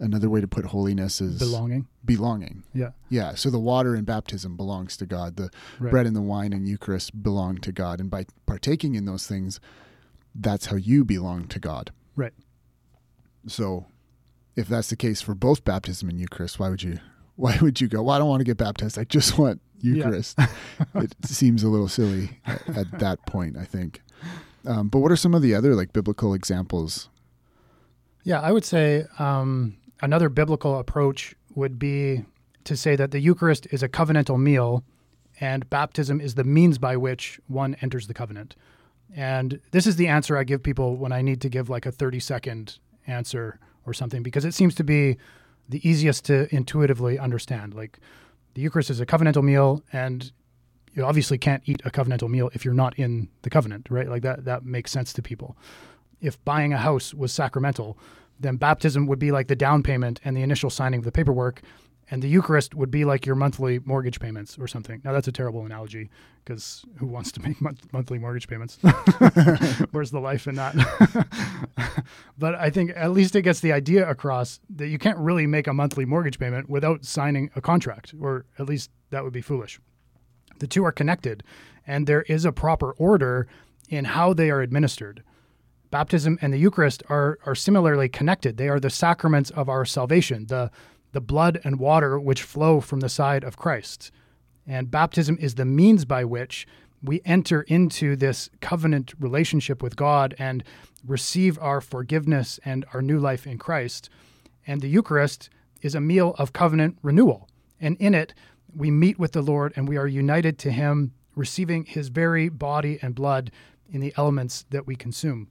[0.00, 1.88] Another way to put holiness is Belonging.
[2.04, 2.62] belonging.
[2.72, 2.90] Yeah.
[3.08, 3.34] Yeah.
[3.34, 5.37] So the water in baptism belongs to God.
[5.37, 5.90] The Right.
[5.90, 8.00] bread and the wine and Eucharist belong to God.
[8.00, 9.58] And by partaking in those things,
[10.34, 11.90] that's how you belong to God.
[12.14, 12.32] Right.
[13.48, 13.87] So
[14.54, 16.98] if that's the case for both baptism and Eucharist, why would you
[17.37, 18.98] why would you go, Well, I don't want to get baptized.
[18.98, 20.38] I just want Eucharist.
[20.94, 24.02] it seems a little silly at, at that point, I think.
[24.66, 27.08] Um, but what are some of the other like biblical examples?
[28.24, 32.24] Yeah, I would say um, another biblical approach would be
[32.64, 34.84] to say that the Eucharist is a covenantal meal
[35.40, 38.56] and baptism is the means by which one enters the covenant.
[39.14, 41.92] And this is the answer I give people when I need to give like a
[41.92, 45.16] 30 second answer or something because it seems to be
[45.68, 47.74] the easiest to intuitively understand.
[47.74, 47.98] Like
[48.54, 50.30] the Eucharist is a covenantal meal and
[50.94, 54.08] you obviously can't eat a covenantal meal if you're not in the covenant, right?
[54.08, 55.56] Like that that makes sense to people.
[56.20, 57.96] If buying a house was sacramental,
[58.40, 61.62] then baptism would be like the down payment and the initial signing of the paperwork,
[62.11, 65.01] and the Eucharist would be like your monthly mortgage payments or something.
[65.05, 66.11] Now that's a terrible analogy
[66.44, 68.79] because who wants to make month- monthly mortgage payments?
[69.90, 70.74] Where's the life in that?
[72.38, 75.66] but I think at least it gets the idea across that you can't really make
[75.66, 79.79] a monthly mortgage payment without signing a contract, or at least that would be foolish.
[80.61, 81.44] The two are connected,
[81.87, 83.46] and there is a proper order
[83.88, 85.22] in how they are administered.
[85.90, 88.57] Baptism and the Eucharist are, are similarly connected.
[88.57, 90.70] They are the sacraments of our salvation, the,
[91.12, 94.11] the blood and water which flow from the side of Christ.
[94.66, 96.66] And baptism is the means by which
[97.03, 100.62] we enter into this covenant relationship with God and
[101.07, 104.11] receive our forgiveness and our new life in Christ.
[104.66, 105.48] And the Eucharist
[105.81, 107.48] is a meal of covenant renewal.
[107.81, 108.35] And in it,
[108.74, 112.98] we meet with the Lord and we are united to Him, receiving His very body
[113.01, 113.51] and blood
[113.90, 115.48] in the elements that we consume.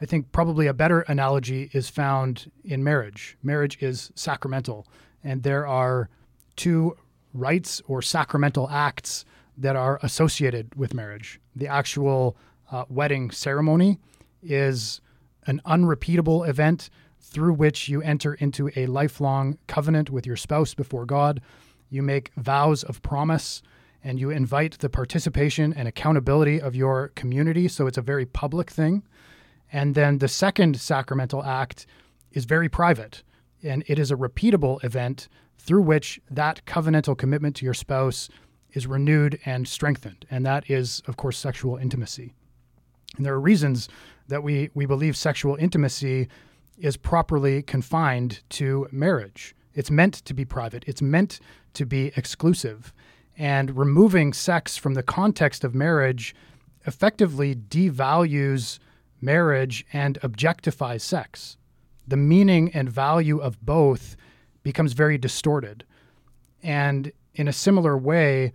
[0.00, 3.38] I think probably a better analogy is found in marriage.
[3.42, 4.86] Marriage is sacramental,
[5.24, 6.08] and there are
[6.56, 6.96] two
[7.32, 9.24] rites or sacramental acts
[9.56, 11.40] that are associated with marriage.
[11.54, 12.36] The actual
[12.70, 13.98] uh, wedding ceremony
[14.42, 15.00] is
[15.46, 21.06] an unrepeatable event through which you enter into a lifelong covenant with your spouse before
[21.06, 21.40] God.
[21.88, 23.62] You make vows of promise
[24.04, 27.66] and you invite the participation and accountability of your community.
[27.66, 29.02] So it's a very public thing.
[29.76, 31.86] And then the second sacramental act
[32.32, 33.22] is very private,
[33.62, 38.30] and it is a repeatable event through which that covenantal commitment to your spouse
[38.72, 40.24] is renewed and strengthened.
[40.30, 42.32] And that is, of course, sexual intimacy.
[43.18, 43.90] And there are reasons
[44.28, 46.28] that we, we believe sexual intimacy
[46.78, 49.54] is properly confined to marriage.
[49.74, 51.38] It's meant to be private, it's meant
[51.74, 52.94] to be exclusive.
[53.36, 56.34] And removing sex from the context of marriage
[56.86, 58.78] effectively devalues
[59.20, 61.56] marriage and objectifies sex.
[62.06, 64.16] The meaning and value of both
[64.62, 65.84] becomes very distorted.
[66.62, 68.52] And in a similar way,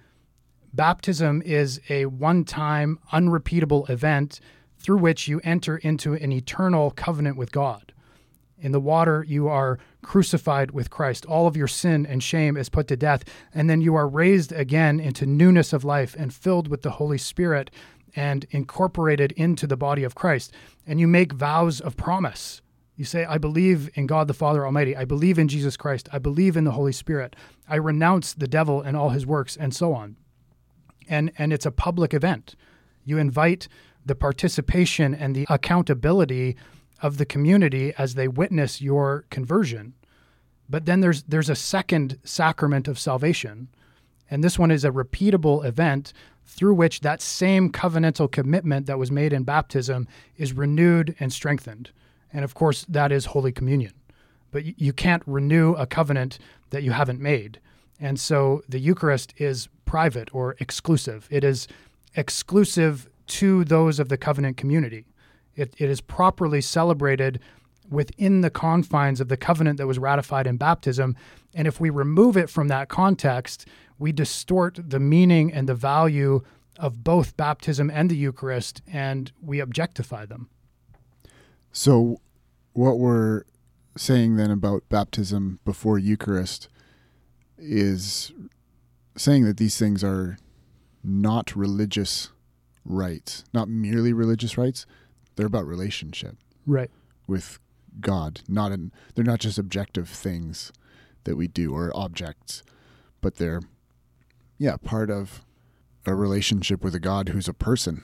[0.73, 4.39] baptism is a one time, unrepeatable event
[4.77, 7.93] through which you enter into an eternal covenant with God.
[8.61, 11.25] In the water, you are crucified with Christ.
[11.25, 13.23] All of your sin and shame is put to death.
[13.53, 17.17] And then you are raised again into newness of life and filled with the Holy
[17.17, 17.71] Spirit
[18.15, 20.53] and incorporated into the body of Christ.
[20.85, 22.61] And you make vows of promise.
[22.95, 24.95] You say, I believe in God the Father Almighty.
[24.95, 26.09] I believe in Jesus Christ.
[26.11, 27.35] I believe in the Holy Spirit.
[27.67, 30.17] I renounce the devil and all his works, and so on.
[31.09, 32.55] And, and it's a public event.
[33.03, 33.67] You invite
[34.05, 36.55] the participation and the accountability
[37.01, 39.93] of the community as they witness your conversion.
[40.69, 43.67] But then there's there's a second sacrament of salvation.
[44.29, 46.13] And this one is a repeatable event
[46.51, 51.91] through which that same covenantal commitment that was made in baptism is renewed and strengthened.
[52.33, 53.93] And of course, that is Holy Communion.
[54.51, 56.39] But you can't renew a covenant
[56.71, 57.61] that you haven't made.
[58.01, 61.25] And so the Eucharist is private or exclusive.
[61.31, 61.69] It is
[62.15, 65.05] exclusive to those of the covenant community.
[65.55, 67.39] It, it is properly celebrated
[67.89, 71.15] within the confines of the covenant that was ratified in baptism.
[71.53, 73.67] And if we remove it from that context,
[74.01, 76.41] we distort the meaning and the value
[76.79, 80.49] of both baptism and the Eucharist, and we objectify them.
[81.71, 82.19] So,
[82.73, 83.43] what we're
[83.95, 86.67] saying then about baptism before Eucharist
[87.59, 88.31] is
[89.15, 90.39] saying that these things are
[91.03, 92.31] not religious
[92.83, 94.87] rites, not merely religious rites,
[95.35, 96.89] they're about relationship right
[97.27, 97.59] with
[97.99, 98.41] God.
[98.47, 100.71] Not in they're not just objective things
[101.25, 102.63] that we do or objects,
[103.21, 103.61] but they're
[104.61, 105.43] yeah, part of
[106.05, 108.03] a relationship with a God who's a person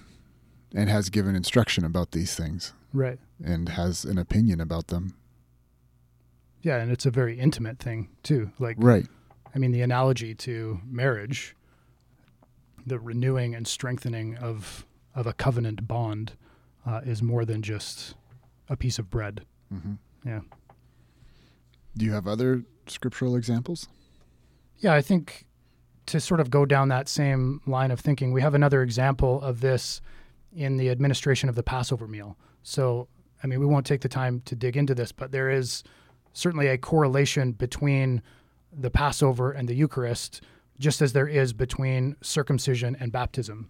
[0.73, 2.73] and has given instruction about these things.
[2.91, 3.19] Right.
[3.43, 5.15] And has an opinion about them.
[6.63, 8.51] Yeah, and it's a very intimate thing too.
[8.57, 9.05] Like Right.
[9.53, 11.55] I mean the analogy to marriage,
[12.87, 16.33] the renewing and strengthening of of a covenant bond
[16.87, 18.15] uh, is more than just
[18.67, 19.45] a piece of bread.
[19.71, 19.93] Mm-hmm.
[20.27, 20.41] Yeah.
[21.95, 23.87] Do you have other scriptural examples?
[24.79, 25.46] Yeah, I think
[26.07, 29.61] to sort of go down that same line of thinking, we have another example of
[29.61, 30.01] this
[30.55, 32.37] in the administration of the Passover meal.
[32.63, 33.07] So,
[33.43, 35.83] I mean, we won't take the time to dig into this, but there is
[36.33, 38.21] certainly a correlation between
[38.71, 40.41] the Passover and the Eucharist,
[40.79, 43.69] just as there is between circumcision and baptism.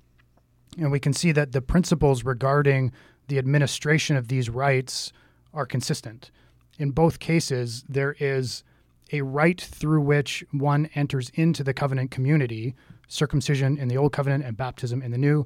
[0.77, 2.91] And we can see that the principles regarding
[3.27, 5.11] the administration of these rites
[5.53, 6.31] are consistent.
[6.77, 8.63] In both cases, there is
[9.11, 12.75] a rite through which one enters into the covenant community,
[13.07, 15.45] circumcision in the old covenant and baptism in the new.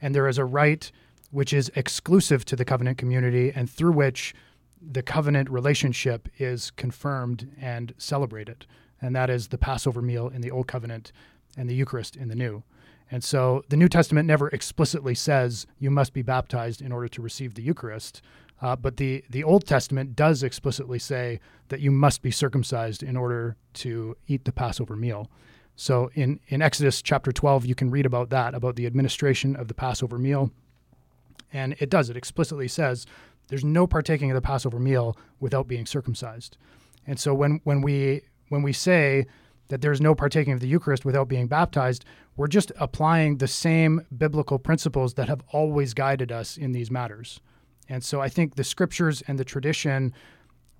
[0.00, 0.92] And there is a rite
[1.30, 4.34] which is exclusive to the covenant community and through which
[4.80, 8.66] the covenant relationship is confirmed and celebrated.
[9.00, 11.12] And that is the Passover meal in the old covenant
[11.56, 12.62] and the Eucharist in the new.
[13.10, 17.22] And so the New Testament never explicitly says you must be baptized in order to
[17.22, 18.22] receive the Eucharist.
[18.62, 23.16] Uh, but the, the Old Testament does explicitly say that you must be circumcised in
[23.16, 25.28] order to eat the Passover meal.
[25.74, 29.66] So in, in Exodus chapter 12, you can read about that, about the administration of
[29.66, 30.52] the Passover meal.
[31.52, 33.04] And it does, it explicitly says
[33.48, 36.56] there's no partaking of the Passover meal without being circumcised.
[37.04, 39.26] And so when, when, we, when we say
[39.68, 42.04] that there's no partaking of the Eucharist without being baptized,
[42.36, 47.40] we're just applying the same biblical principles that have always guided us in these matters.
[47.92, 50.14] And so I think the scriptures and the tradition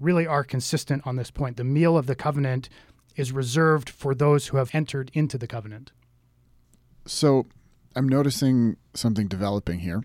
[0.01, 1.59] really are consistent on this point.
[1.59, 2.71] The meal of the covenant
[3.17, 5.93] is reserved for those who have entered into the covenant.
[7.05, 7.49] So
[7.95, 10.03] I'm noticing something developing here,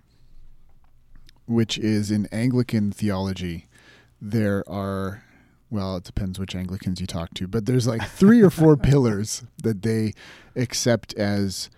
[1.46, 3.68] which is in Anglican theology,
[4.20, 5.24] there are
[5.70, 9.44] well, it depends which Anglicans you talk to, but there's like three or four pillars
[9.64, 10.14] that they
[10.58, 11.70] accept as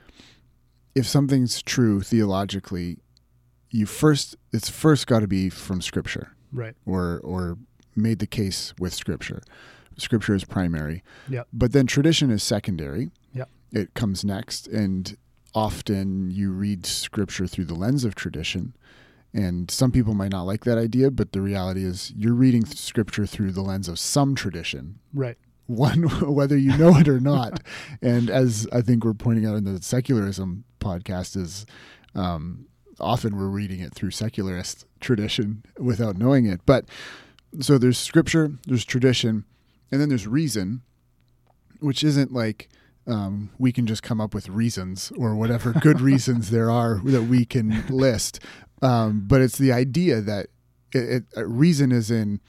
[0.96, 2.98] if something's true theologically,
[3.71, 6.34] you first it's first got to be from scripture.
[6.51, 6.75] Right.
[6.86, 7.58] Or or
[7.95, 9.41] made the case with scripture.
[9.97, 11.03] Scripture is primary.
[11.27, 11.43] Yeah.
[11.51, 13.12] But then tradition is secondary.
[13.34, 13.45] Yeah.
[13.71, 15.17] It comes next and
[15.53, 18.73] often you read scripture through the lens of tradition
[19.34, 23.25] and some people might not like that idea, but the reality is you're reading scripture
[23.25, 24.99] through the lens of some tradition.
[25.13, 25.38] Right.
[25.67, 26.03] One,
[26.34, 27.62] whether you know it or not.
[28.01, 31.65] and as I think we're pointing out in the secularism podcast, is
[32.15, 32.65] um,
[33.00, 36.62] often we're reading it through secularist tradition without knowing it.
[36.66, 36.86] But
[37.60, 39.46] so there's scripture, there's tradition,
[39.92, 40.82] and then there's reason,
[41.80, 42.70] which isn't like
[43.08, 47.24] um, we can just come up with reasons or whatever good reasons there are that
[47.24, 48.40] we can list.
[48.82, 50.48] Um, but it's the idea that
[50.94, 52.40] it, it, reason is in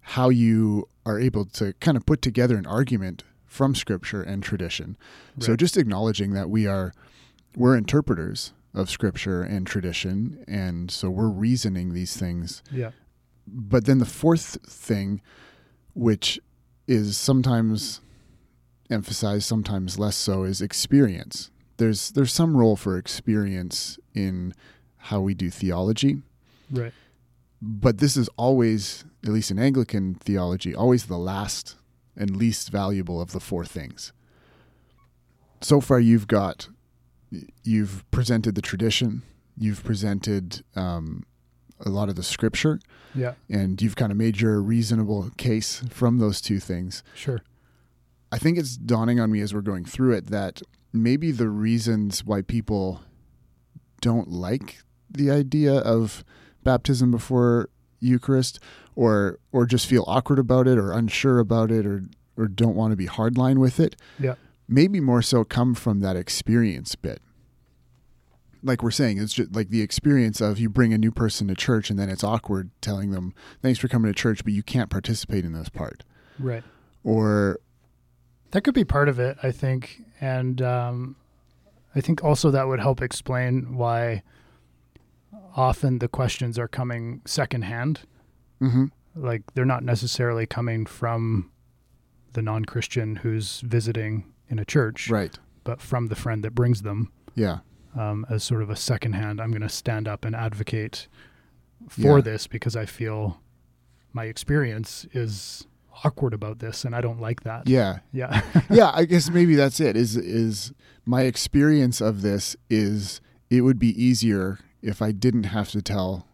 [0.00, 4.96] how you are able to kind of put together an argument from scripture and tradition.
[5.36, 5.44] Right.
[5.44, 6.92] So just acknowledging that we are
[7.56, 12.62] we're interpreters of scripture and tradition, and so we're reasoning these things.
[12.70, 12.92] Yeah.
[13.46, 15.20] But then the fourth thing,
[15.94, 16.40] which
[16.86, 18.00] is sometimes
[18.90, 21.50] emphasized, sometimes less so, is experience.
[21.76, 24.54] There's there's some role for experience in
[24.96, 26.22] how we do theology,
[26.70, 26.92] Right.
[27.60, 31.76] but this is always, at least in Anglican theology, always the last
[32.16, 34.12] and least valuable of the four things.
[35.60, 36.68] So far, you've got,
[37.64, 39.22] you've presented the tradition,
[39.56, 41.24] you've presented um,
[41.80, 42.80] a lot of the scripture,
[43.14, 43.34] Yeah.
[43.48, 47.02] and you've kind of made your reasonable case from those two things.
[47.14, 47.40] Sure.
[48.30, 52.24] I think it's dawning on me as we're going through it that maybe the reasons
[52.24, 53.00] why people
[54.00, 54.78] don't like
[55.10, 56.24] the idea of
[56.64, 57.68] baptism before
[58.00, 58.58] Eucharist
[58.96, 62.04] or or just feel awkward about it or unsure about it or
[62.36, 64.34] or don't want to be hardline with it Yeah.
[64.72, 67.20] Maybe more so come from that experience bit
[68.64, 71.54] like we're saying it's just like the experience of you bring a new person to
[71.54, 74.88] church and then it's awkward telling them thanks for coming to church but you can't
[74.90, 76.04] participate in this part
[76.38, 76.62] Right.
[77.04, 77.58] or
[78.52, 81.16] That could be part of it, I think, and um,
[81.94, 84.22] I think also that would help explain why
[85.56, 88.00] often the questions are coming secondhand.
[88.60, 91.50] mhm, Like they're not necessarily coming from
[92.32, 97.10] the non-Christian who's visiting in a church, right but from the friend that brings them
[97.34, 97.58] yeah
[97.96, 99.40] um, as sort of a secondhand.
[99.40, 101.08] I'm going to stand up and advocate
[101.88, 102.22] for Yeah.
[102.22, 103.40] this because I feel
[104.12, 105.66] my experience is
[106.04, 107.68] awkward about this, and I don't like that.
[107.68, 108.42] yeah Yeah.
[108.70, 109.96] yeah, I guess maybe that's it.
[109.96, 110.72] Is is
[111.04, 116.26] my experience of this is it would be easier if I didn't have to tell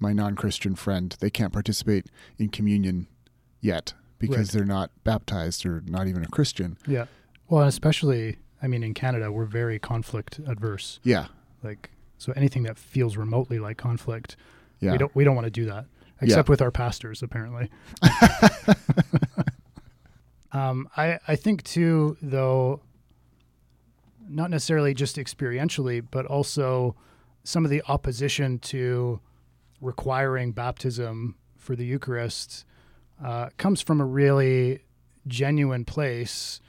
[0.00, 2.06] my non-Christian friend they can't participate
[2.38, 3.06] in communion
[3.60, 4.48] yet because Right.
[4.52, 6.76] they're not baptized or not even a Christian.
[6.86, 7.06] Yeah.
[7.48, 10.98] Well, especially, I mean, in Canada, we're very conflict adverse.
[11.02, 11.26] Yeah.
[11.62, 14.36] Like, so anything that feels remotely like conflict,
[14.80, 14.92] Yeah.
[14.92, 15.86] we don't we don't want to do that,
[16.20, 17.70] except with our pastors, apparently.
[20.52, 22.80] um, I I think too, though,
[24.28, 26.96] not necessarily just experientially, but also
[27.42, 29.20] some of the opposition to
[29.80, 32.64] requiring baptism for the Eucharist
[33.22, 34.80] uh, comes from a really
[35.26, 36.60] genuine place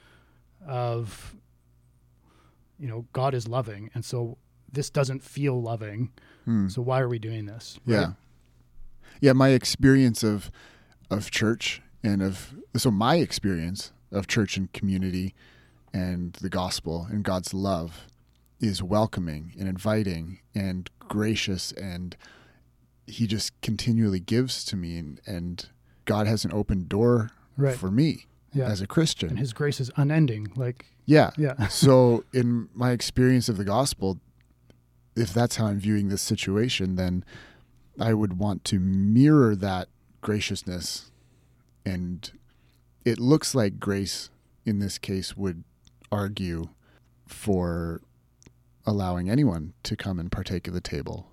[0.66, 1.34] of
[2.78, 4.38] you know God is loving, and so
[4.70, 6.10] this doesn't feel loving.
[6.44, 6.68] Hmm.
[6.68, 7.78] So why are we doing this?
[7.86, 8.12] Yeah.
[9.20, 10.50] Yeah, my experience of
[11.10, 15.34] of church and of so my experience of church and community
[15.92, 18.06] and the gospel and God's love
[18.60, 22.16] is welcoming and inviting and gracious and
[23.06, 25.68] he just continually gives to me and, and
[26.04, 27.76] God has an open door Right.
[27.76, 28.26] for me
[28.56, 28.68] Yeah.
[28.68, 29.30] as a Christian.
[29.30, 30.48] and His grace is unending.
[30.56, 31.30] Like, yeah.
[31.36, 34.18] yeah, so in my experience of the gospel
[35.14, 37.24] if that's how i'm viewing this situation then
[37.98, 39.88] i would want to mirror that
[40.20, 41.10] graciousness
[41.86, 42.32] and
[43.06, 44.28] it looks like grace
[44.66, 45.64] in this case would
[46.12, 46.68] argue
[47.26, 48.02] for
[48.84, 51.30] allowing anyone to come and partake of the table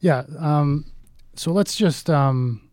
[0.00, 0.24] yeah.
[0.38, 0.86] Um,
[1.34, 2.68] so let's just um,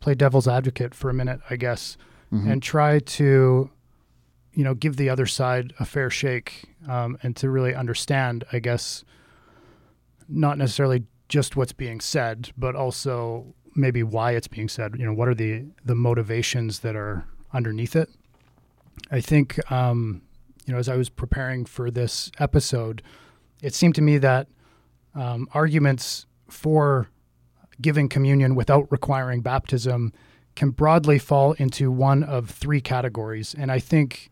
[0.00, 1.96] play devil's advocate for a minute, I guess,
[2.32, 2.50] Mhm.
[2.50, 3.70] and try to,
[4.54, 8.58] you know, give the other side a fair shake um, and to really understand, I
[8.58, 9.04] guess,
[10.28, 14.94] not necessarily just what's being said, but also maybe why it's being said.
[14.98, 18.08] You know, what are the the motivations that are underneath it?
[19.10, 20.22] I think, um,
[20.66, 23.02] you know, as I was preparing for this episode,
[23.62, 24.48] it seemed to me that
[25.14, 27.08] um, arguments for
[27.80, 30.12] giving communion without requiring baptism
[30.54, 33.54] can broadly fall into one of three categories.
[33.56, 34.30] And I think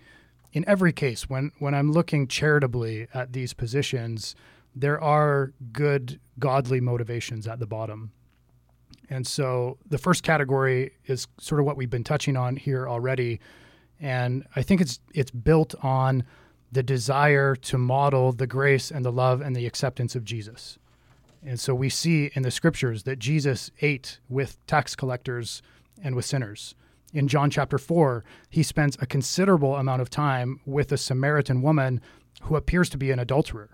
[0.52, 4.34] in every case, when, when I'm looking charitably at these positions,
[4.74, 8.12] there are good, godly motivations at the bottom.
[9.08, 13.40] And so the first category is sort of what we've been touching on here already.
[14.00, 16.24] And I think it's it's built on
[16.72, 20.78] the desire to model the grace and the love and the acceptance of Jesus.
[21.44, 25.62] And so we see in the scriptures that Jesus ate with tax collectors
[26.02, 26.74] and with sinners.
[27.12, 32.00] In John chapter 4, he spends a considerable amount of time with a Samaritan woman
[32.42, 33.70] who appears to be an adulterer.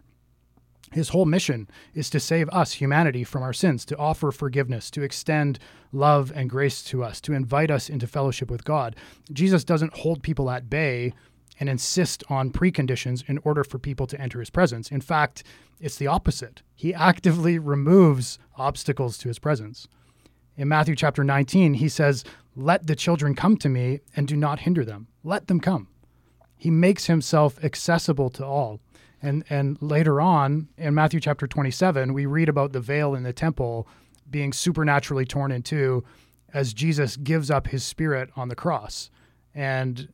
[0.92, 5.02] His whole mission is to save us, humanity, from our sins, to offer forgiveness, to
[5.02, 5.58] extend
[5.92, 8.94] love and grace to us, to invite us into fellowship with God.
[9.32, 11.12] Jesus doesn't hold people at bay
[11.58, 14.90] and insist on preconditions in order for people to enter his presence.
[14.90, 15.42] In fact,
[15.80, 16.62] it's the opposite.
[16.74, 19.88] He actively removes obstacles to his presence.
[20.56, 24.60] In Matthew chapter 19, he says, Let the children come to me and do not
[24.60, 25.08] hinder them.
[25.22, 25.88] Let them come.
[26.56, 28.80] He makes himself accessible to all.
[29.22, 33.32] And and later on in Matthew chapter 27, we read about the veil in the
[33.32, 33.86] temple
[34.30, 36.04] being supernaturally torn in two
[36.52, 39.10] as Jesus gives up his spirit on the cross.
[39.54, 40.08] And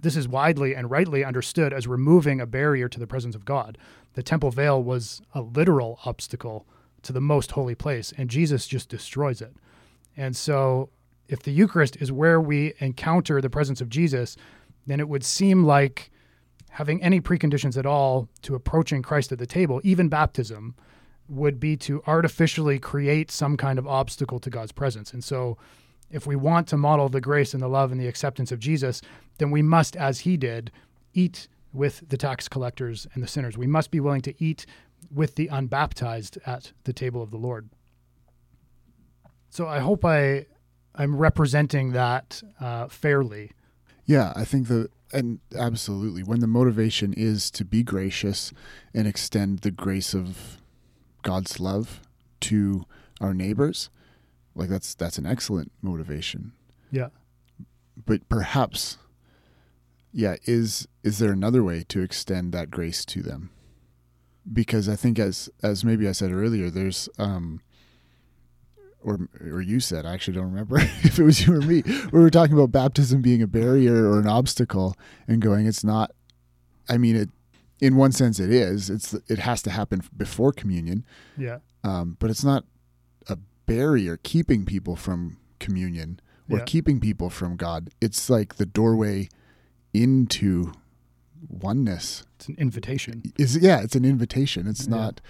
[0.00, 3.78] this is widely and rightly understood as removing a barrier to the presence of God.
[4.14, 6.66] The temple veil was a literal obstacle
[7.02, 9.54] to the most holy place, and Jesus just destroys it.
[10.16, 10.90] And so,
[11.28, 14.36] if the Eucharist is where we encounter the presence of Jesus,
[14.86, 16.10] then it would seem like
[16.70, 20.74] having any preconditions at all to approaching Christ at the table, even baptism,
[21.28, 25.12] would be to artificially create some kind of obstacle to God's presence.
[25.12, 25.56] And so,
[26.10, 29.00] if we want to model the grace and the love and the acceptance of Jesus,
[29.38, 30.70] then we must, as he did,
[31.12, 33.58] eat with the tax collectors and the sinners.
[33.58, 34.66] We must be willing to eat
[35.12, 37.68] with the unbaptized at the table of the Lord.
[39.54, 40.46] So I hope I
[40.96, 43.52] I'm representing that uh, fairly.
[44.04, 48.52] Yeah, I think the and absolutely when the motivation is to be gracious
[48.92, 50.58] and extend the grace of
[51.22, 52.00] God's love
[52.40, 52.84] to
[53.20, 53.90] our neighbors,
[54.56, 56.50] like that's that's an excellent motivation.
[56.90, 57.10] Yeah.
[58.04, 58.98] But perhaps
[60.12, 63.50] yeah, is is there another way to extend that grace to them?
[64.52, 67.60] Because I think as as maybe I said earlier, there's um
[69.04, 71.82] or or you said, I actually don't remember if it was you or me.
[72.12, 74.96] We were talking about baptism being a barrier or an obstacle
[75.28, 76.10] and going it's not
[76.88, 77.28] I mean it
[77.80, 78.88] in one sense it is.
[78.90, 81.04] It's it has to happen before communion.
[81.36, 81.58] Yeah.
[81.82, 82.64] Um, but it's not
[83.28, 83.36] a
[83.66, 86.64] barrier keeping people from communion or Yeah.
[86.64, 87.90] keeping people from God.
[88.00, 89.28] It's like the doorway
[89.92, 90.72] into
[91.48, 92.24] oneness.
[92.36, 93.22] It's an invitation.
[93.38, 94.66] Is yeah, it's an invitation.
[94.66, 94.96] It's Yeah.
[94.96, 95.20] not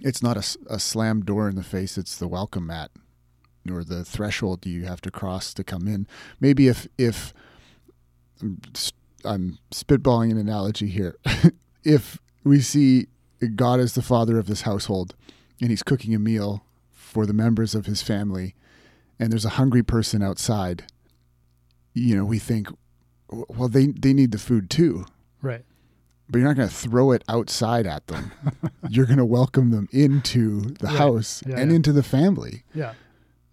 [0.00, 1.98] it's not a, a slammed door in the face.
[1.98, 2.90] It's the welcome mat
[3.70, 6.06] or the threshold you have to cross to come in.
[6.40, 7.32] Maybe if if
[9.24, 11.16] I'm, spitballing an analogy here,
[11.84, 13.08] if we see
[13.54, 15.14] God as the father of this household
[15.60, 18.54] and he's cooking a meal for the members of his family,
[19.18, 20.84] and there's a hungry person outside,
[21.92, 22.68] you know, we think,
[23.28, 25.04] well, they they need the food too
[25.42, 25.64] Right.
[26.30, 28.32] But you're not going to throw it outside at them.
[28.88, 31.76] you're going to welcome them into the house Yeah, and yeah.
[31.76, 32.62] into the family.
[32.74, 32.94] Yeah.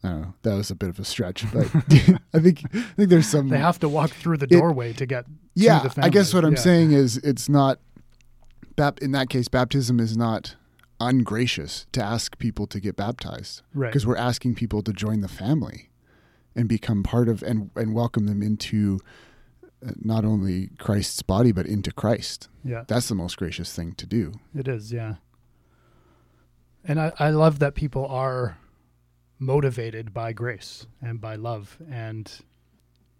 [0.03, 0.33] I don't know.
[0.43, 1.65] That was a bit of a stretch, but
[2.33, 3.49] I think I think there's some.
[3.49, 5.25] They have to walk through the It- doorway to get
[5.55, 7.79] yeah, to the I guess what I'm saying is it's not.
[8.75, 10.55] Bap- in that case, baptism is not
[10.99, 13.89] ungracious to ask people to get baptized Right.
[13.89, 15.89] because we're asking people to join the family
[16.55, 18.99] and become part of and and welcome them into
[19.81, 22.49] not only Christ's body but into Christ.
[22.63, 22.83] Yeah.
[22.87, 24.33] That's the most gracious thing to do.
[24.55, 25.15] It is, yeah.
[26.83, 28.57] And I, I love that people are
[29.39, 31.77] motivated by grace and by love.
[31.91, 32.31] And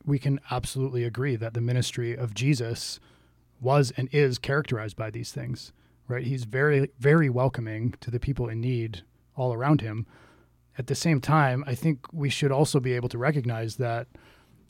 [0.05, 2.99] we can absolutely agree that the ministry of Jesus
[3.59, 5.73] was and is characterized by these things,
[6.07, 6.25] right?
[6.25, 9.03] He's very, very welcoming to the people in need
[9.35, 10.05] all around him.
[10.77, 14.07] At the same time, I think we should also be able to recognize that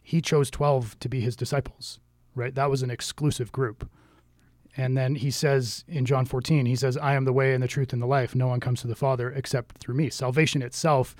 [0.07, 1.99] he chose 12 to be his disciples,
[2.33, 2.55] right?
[2.55, 3.89] That was an exclusive group.
[4.77, 7.67] And then he says in John 14, he says, I am the way and the
[7.67, 8.33] truth and the life.
[8.33, 10.09] No one comes to the Father except through me.
[10.09, 11.13] Salvation itself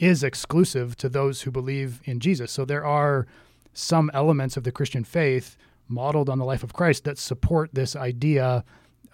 [0.00, 2.50] is exclusive to those who believe in Jesus.
[2.50, 3.28] So there are
[3.74, 7.94] some elements of the Christian faith modeled on the life of Christ that support this
[7.94, 8.64] idea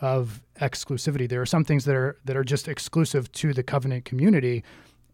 [0.01, 1.29] of exclusivity.
[1.29, 4.65] There are some things that are that are just exclusive to the covenant community,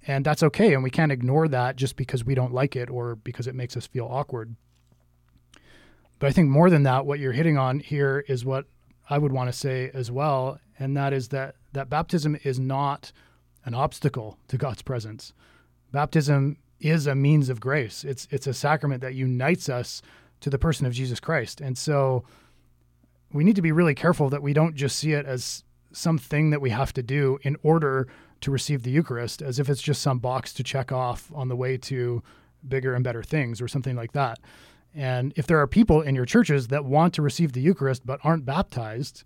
[0.06, 0.74] and that's okay.
[0.74, 3.76] And we can't ignore that just because we don't like it or because it makes
[3.76, 4.54] us feel awkward.
[6.18, 8.66] But I think more than that, what you're hitting on here is what
[9.08, 13.12] I would want to say as well, and that is that that baptism is not
[13.64, 15.32] an obstacle to God's presence.
[15.92, 18.04] Baptism is a means of grace.
[18.04, 20.02] It's it's a sacrament that unites us
[20.40, 21.60] to the person of Jesus Christ.
[21.60, 22.24] And so
[23.32, 26.60] we need to be really careful that we don't just see it as something that
[26.60, 28.08] we have to do in order
[28.44, 31.56] to receive the Eucharist as if it's just some box to check off on the
[31.56, 32.22] way to
[32.66, 34.38] bigger and better things or something like that.
[34.94, 38.20] And if there are people in your churches that want to receive the Eucharist but
[38.22, 39.24] aren't baptized,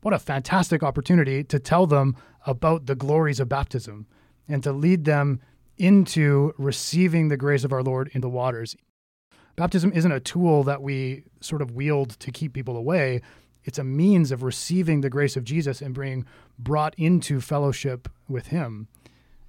[0.00, 4.06] what a fantastic opportunity to tell them about the glories of baptism
[4.48, 5.40] and to lead them
[5.76, 8.74] into receiving the grace of our Lord in the waters.
[9.56, 13.20] Baptism isn't a tool that we sort of wield to keep people away.
[13.64, 16.24] It's a means of receiving the grace of Jesus and being
[16.58, 18.88] brought into fellowship with Him.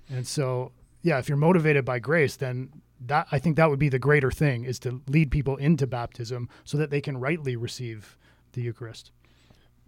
[0.09, 0.71] And so,
[1.01, 2.69] yeah, if you're motivated by grace, then
[3.05, 6.49] that I think that would be the greater thing is to lead people into baptism
[6.63, 8.17] so that they can rightly receive
[8.53, 9.11] the Eucharist.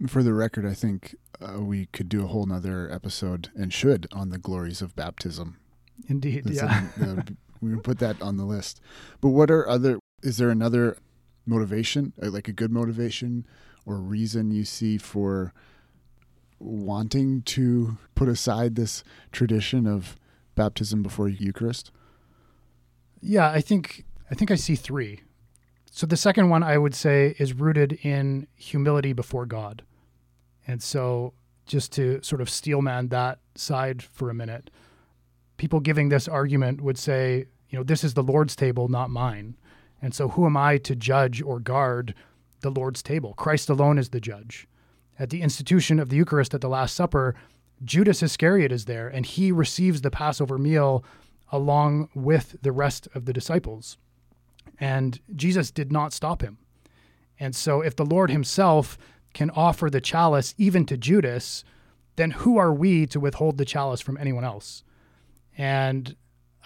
[0.06, 4.06] For the record, I think uh, we could do a whole nother episode and should
[4.12, 5.58] on the glories of baptism.
[6.08, 6.86] Indeed, That's yeah.
[7.00, 7.24] a-
[7.60, 8.80] we can put that on the list.
[9.20, 9.98] But what are other?
[10.22, 10.96] Is there another
[11.44, 13.46] motivation, uh, like a good motivation,
[13.84, 15.52] or reason you see for
[16.60, 19.02] wanting to put aside this
[19.32, 20.16] tradition of
[20.54, 21.90] baptism before Eucharist?
[23.20, 25.20] Yeah, I think I think I see three.
[25.90, 29.82] So the second one I would say is rooted in humility before God.
[30.66, 31.34] And so
[31.66, 34.70] just to sort of steelman that side for a minute,
[35.56, 39.56] people giving this argument would say, you know, this is the Lord's table, not mine.
[40.00, 42.14] And so who am I to judge or guard
[42.60, 43.34] the Lord's table?
[43.34, 44.68] Christ alone is the judge.
[45.18, 47.34] At the institution of the Eucharist at the Last Supper,
[47.84, 51.04] Judas Iscariot is there and he receives the Passover meal
[51.52, 53.96] along with the rest of the disciples.
[54.78, 56.58] And Jesus did not stop him.
[57.38, 58.98] And so, if the Lord himself
[59.32, 61.64] can offer the chalice even to Judas,
[62.16, 64.84] then who are we to withhold the chalice from anyone else?
[65.56, 66.16] And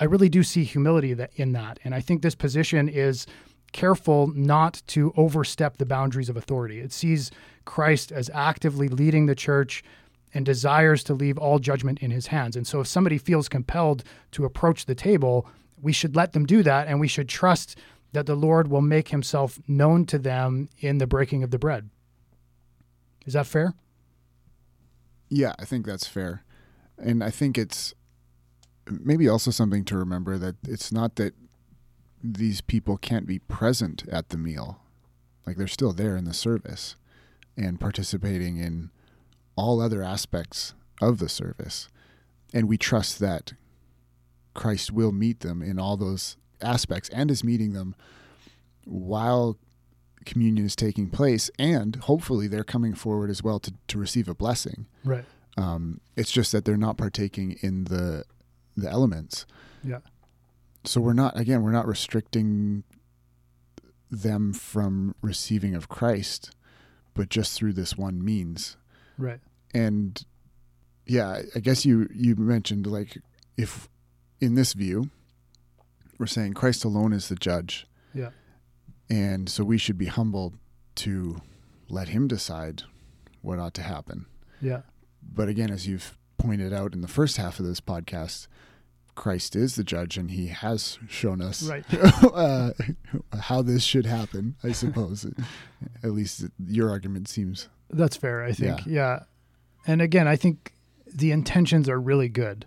[0.00, 1.78] I really do see humility in that.
[1.84, 3.26] And I think this position is
[3.74, 6.80] careful not to overstep the boundaries of authority.
[6.80, 7.30] It sees
[7.66, 9.84] Christ as actively leading the church
[10.32, 12.56] and desires to leave all judgment in his hands.
[12.56, 15.46] And so if somebody feels compelled to approach the table,
[15.82, 17.76] we should let them do that and we should trust
[18.12, 21.90] that the Lord will make himself known to them in the breaking of the bread.
[23.26, 23.74] Is that fair?
[25.28, 26.44] Yeah, I think that's fair.
[26.96, 27.92] And I think it's
[28.88, 31.34] maybe also something to remember that it's not that
[32.24, 34.80] these people can't be present at the meal.
[35.46, 36.96] Like they're still there in the service
[37.54, 38.90] and participating in
[39.56, 41.88] all other aspects of the service.
[42.54, 43.52] And we trust that
[44.54, 47.94] Christ will meet them in all those aspects and is meeting them
[48.86, 49.58] while
[50.24, 51.50] communion is taking place.
[51.58, 54.86] And hopefully they're coming forward as well to, to receive a blessing.
[55.04, 55.24] Right.
[55.58, 58.24] Um, it's just that they're not partaking in the
[58.76, 59.46] the elements.
[59.84, 59.98] Yeah
[60.84, 62.84] so we're not again we're not restricting
[64.10, 66.54] them from receiving of christ
[67.14, 68.76] but just through this one means
[69.18, 69.40] right
[69.72, 70.24] and
[71.06, 73.18] yeah i guess you you mentioned like
[73.56, 73.88] if
[74.40, 75.10] in this view
[76.18, 77.86] we're saying Christ alone is the judge.
[78.12, 78.30] Yeah.
[79.10, 80.54] And so we should be humbled
[80.96, 81.42] to
[81.88, 82.84] let him decide
[83.42, 84.26] what ought to happen.
[84.60, 84.82] Yeah.
[85.22, 88.46] But again, as you've pointed out in the first half of this podcast,
[89.14, 91.84] Christ is the judge, and He has shown us right.
[92.34, 92.72] uh,
[93.38, 94.56] how this should happen.
[94.62, 95.26] I suppose,
[96.02, 98.42] at least your argument seems that's fair.
[98.42, 98.92] I think, yeah.
[98.92, 99.18] yeah.
[99.86, 100.72] And again, I think
[101.06, 102.66] the intentions are really good.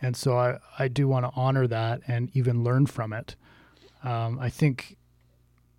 [0.00, 3.36] And so I, I do want to honor that and even learn from it.
[4.02, 4.96] Um, I think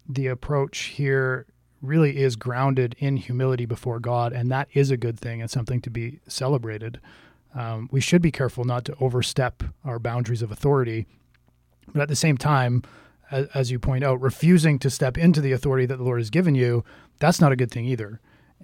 [0.08, 1.46] the approach here
[1.82, 5.82] really is grounded in humility before God, and that is a good thing and something
[5.82, 7.02] to be celebrated.
[7.56, 11.06] Um, we should be careful not to overstep our boundaries of authority,
[11.94, 12.84] but at the same time,
[13.32, 16.30] as, as you point out, refusing to step into the authority that the Lord has
[16.30, 16.84] given you,
[17.20, 18.20] that's not a good thing either.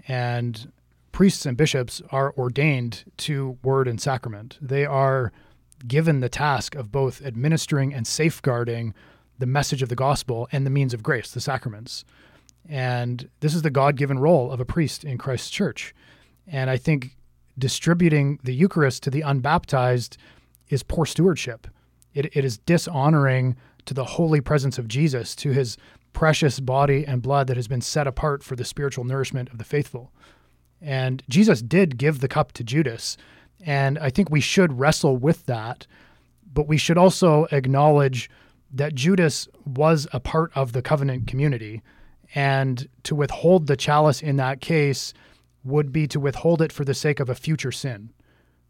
[0.08, 0.72] And
[1.12, 4.58] priests and bishops are ordained to word and sacrament.
[4.62, 5.32] They are
[5.88, 8.94] given the task of both administering and safeguarding
[9.38, 12.04] the message of the gospel and the means of grace, the sacraments.
[12.68, 15.96] And this is the God given role of a priest in Christ's church.
[16.46, 17.16] And I think
[17.60, 20.18] distributing the Eucharist to the unbaptized
[20.70, 21.68] is poor stewardship.
[22.14, 23.56] It, it is dishonoring
[23.86, 25.78] to the holy presence of Jesus, to his
[26.14, 29.64] precious body and blood that has been set apart for the spiritual nourishment of the
[29.64, 30.12] faithful.
[30.82, 33.18] And Jesus did give the cup to Judas,
[33.66, 35.86] and I think we should wrestle with that,
[36.54, 38.30] but we should also acknowledge
[38.72, 41.82] that Judas was a part of the covenant community.
[42.36, 45.14] And to withhold the chalice in that case
[45.70, 48.12] would be to withhold it for the sake of a future sin,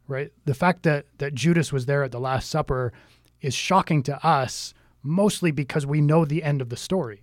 [0.08, 0.32] right?
[0.46, 2.94] The fact that, that Judas was there at the Last Supper
[3.42, 7.22] is shocking to us, mostly because we know the end of the story.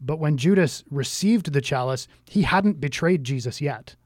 [0.00, 3.96] But when Judas received the chalice, he hadn't betrayed Jesus yet.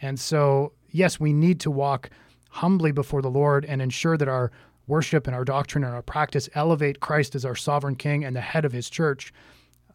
[0.00, 2.10] And so yes, we need to walk
[2.50, 4.50] humbly before the Lord and ensure that our
[4.86, 8.40] worship and our doctrine and our practice elevate Christ as our sovereign king and the
[8.40, 9.32] head of his church.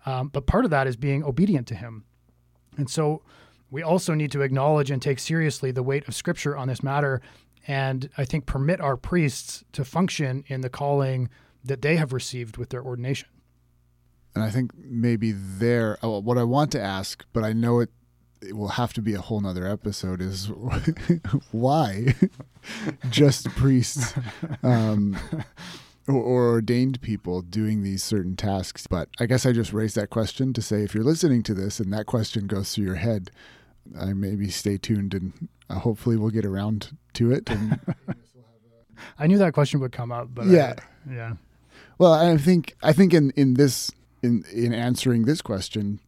[0.05, 2.03] Um, but part of that is being obedient to him.
[2.77, 3.23] And so
[3.71, 7.21] we also need to acknowledge and take seriously the weight of Scripture on this matter.
[7.67, 11.29] And I think permit our priests to function in the calling
[11.63, 13.29] that they have received with their ordination.
[14.35, 17.89] And I think maybe there, uh, what I want to ask, but I know it
[18.41, 20.47] it will have to be a whole nother episode is
[21.51, 22.15] why
[23.11, 24.15] just priests
[24.63, 25.15] um,
[26.07, 30.09] or, or, ordained people doing these certain tasks but i guess i just raised that
[30.09, 33.29] question to say if you're listening to this and that question goes through your head
[33.99, 37.79] i maybe stay tuned and uh, hopefully we'll get around to it and
[39.19, 40.75] i knew that question would come up but yeah
[41.09, 41.33] I, yeah
[41.97, 43.91] well i think i think in in this
[44.23, 45.99] in in answering this question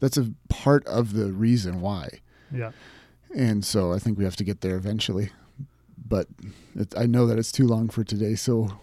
[0.00, 2.20] That's a part of the reason why.
[2.50, 2.72] Yeah.
[3.36, 5.30] And so I think we have to get there eventually.
[5.96, 6.26] But
[6.74, 8.34] it, I know that it's too long for today.
[8.34, 8.80] So,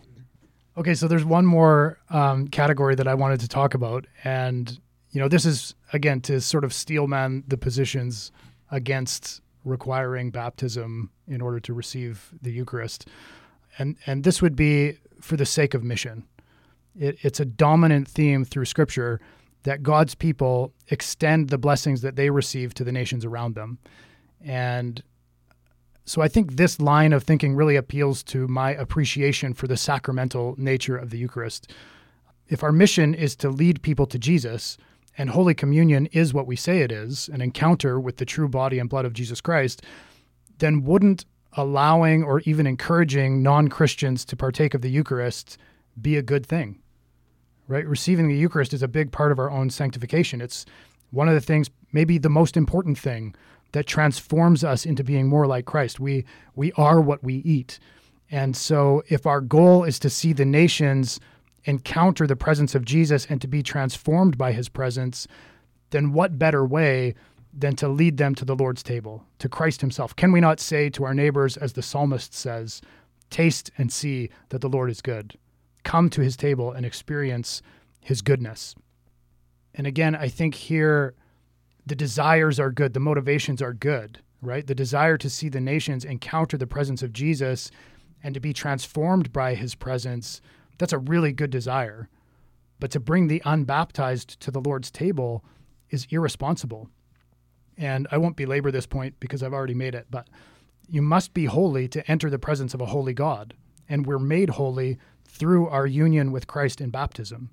[0.77, 4.79] Okay, so there's one more um, category that I wanted to talk about, and
[5.17, 8.31] you know, this is again to sort of steelman the positions
[8.69, 13.07] against requiring baptism in order to receive the Eucharist,
[13.79, 16.23] and and this would be for the sake of mission.
[16.95, 19.19] It, it's a dominant theme through Scripture
[19.63, 23.79] that God's people extend the blessings that they receive to the nations around them,
[24.39, 25.01] and
[26.05, 30.53] so I think this line of thinking really appeals to my appreciation for the sacramental
[30.59, 31.73] nature of the Eucharist.
[32.49, 34.77] If our mission is to lead people to Jesus,
[35.17, 38.77] and Holy Communion is what we say it is, an encounter with the true body
[38.77, 39.81] and blood of Jesus Christ,
[40.59, 45.57] then wouldn't allowing or even encouraging non Christians to partake of the Eucharist
[45.99, 46.79] be a good thing?
[47.67, 47.85] Right?
[47.85, 50.39] Receiving the Eucharist is a big part of our own sanctification.
[50.39, 50.65] It's
[51.11, 53.35] one of the things, maybe the most important thing
[53.71, 55.99] that transforms us into being more like Christ.
[55.99, 57.79] We we are what we eat.
[58.29, 61.19] And so if our goal is to see the nations
[61.67, 65.27] encounter the presence of Jesus and to be transformed by his presence,
[65.91, 67.13] then what better way
[67.53, 70.15] than to lead them to the Lord's table, to Christ himself?
[70.15, 72.81] Can we not say to our neighbors as the psalmist says,
[73.29, 75.37] taste and see that the Lord is good.
[75.83, 77.61] Come to his table and experience
[78.01, 78.75] his goodness.
[79.73, 81.13] And again, I think here
[81.85, 84.65] the desires are good, the motivations are good, right?
[84.65, 87.71] The desire to see the nations encounter the presence of Jesus
[88.23, 90.41] and to be transformed by his presence,
[90.77, 92.09] that's a really good desire.
[92.79, 95.43] But to bring the unbaptized to the Lord's table
[95.89, 96.89] is irresponsible.
[97.77, 100.27] And I won't belabor this point because I've already made it, but
[100.87, 103.53] you must be holy to enter the presence of a holy God.
[103.89, 107.49] And we're made holy through our union with Christ in baptism.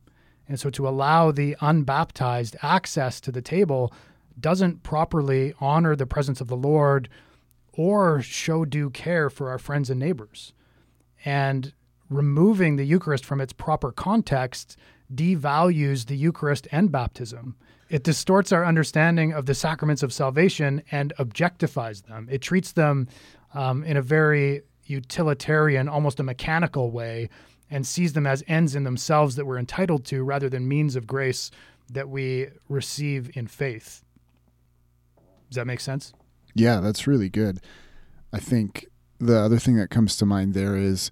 [0.49, 3.93] And so to allow the unbaptized access to the table
[4.39, 7.09] doesn't properly honor the presence of the Lord
[7.73, 10.53] or show due care for our friends and neighbors.
[11.25, 11.73] And
[12.15, 14.77] removing the Eucharist from its proper context
[15.13, 17.57] devalues the Eucharist and baptism.
[17.91, 22.29] It distorts our understanding of the sacraments of salvation and objectifies them.
[22.31, 23.09] It treats them
[23.53, 27.29] um, in a very utilitarian, almost a mechanical way,
[27.71, 31.07] and sees them as ends in themselves that we're entitled to rather than means of
[31.07, 31.51] grace
[31.91, 34.03] that we receive in faith.
[35.51, 36.13] Does that make sense?
[36.55, 37.61] Yeah, that's really good.
[38.33, 38.87] I think
[39.19, 41.11] the other thing that comes to mind there is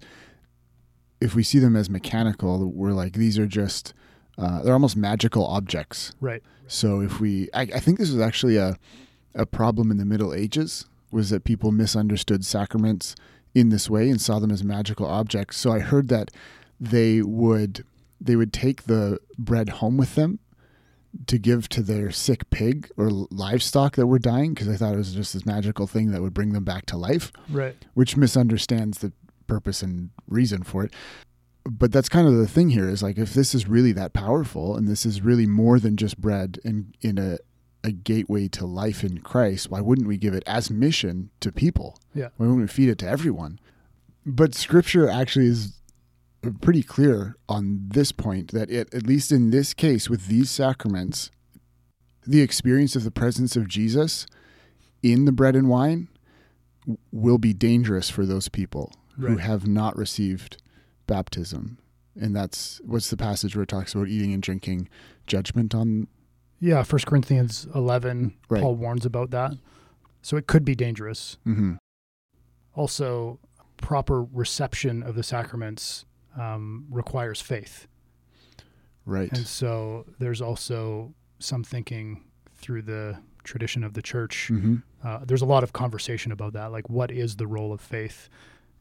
[1.23, 3.93] if we see them as mechanical, we're like, these are just,
[4.37, 6.13] uh, they're almost magical objects.
[6.19, 6.43] Right.
[6.67, 8.77] So if we, I, I think this was actually a,
[9.33, 13.15] a problem in the Middle Ages, was that people misunderstood sacraments
[13.55, 15.57] in this way and saw them as magical objects.
[15.57, 16.29] So I heard that
[16.79, 17.85] they would
[18.19, 20.39] they would take the bread home with them
[21.27, 24.97] to give to their sick pig or livestock that were dying because I thought it
[24.97, 27.31] was just this magical thing that would bring them back to life.
[27.49, 27.75] Right.
[27.93, 29.11] Which misunderstands the
[29.47, 30.93] purpose and reason for it.
[31.65, 34.75] But that's kind of the thing here is like if this is really that powerful
[34.75, 37.37] and this is really more than just bread and in a
[37.83, 41.99] a gateway to life in Christ, why wouldn't we give it as mission to people?
[42.15, 42.29] Yeah.
[42.37, 43.59] Why wouldn't we feed it to everyone?
[44.25, 45.79] But scripture actually is
[46.61, 51.29] pretty clear on this point that it, at least in this case with these sacraments,
[52.25, 54.25] the experience of the presence of Jesus
[55.01, 56.07] in the bread and wine
[57.11, 59.31] will be dangerous for those people right.
[59.31, 60.61] who have not received
[61.07, 61.77] baptism.
[62.19, 64.87] And that's what's the passage where it talks about eating and drinking
[65.25, 66.07] judgment on
[66.63, 68.61] yeah, First Corinthians 11, right.
[68.61, 69.51] Paul warns about that.
[70.21, 71.37] So it could be dangerous.
[71.45, 71.73] Mm-hmm.
[72.73, 73.37] Also,
[73.75, 76.05] proper reception of the sacraments
[76.39, 77.87] um, requires faith.
[79.05, 79.29] Right.
[79.33, 82.23] And so there's also some thinking
[82.55, 84.49] through the tradition of the church.
[84.49, 84.75] Mm-hmm.
[85.03, 86.71] Uh, there's a lot of conversation about that.
[86.71, 88.29] Like, what is the role of faith?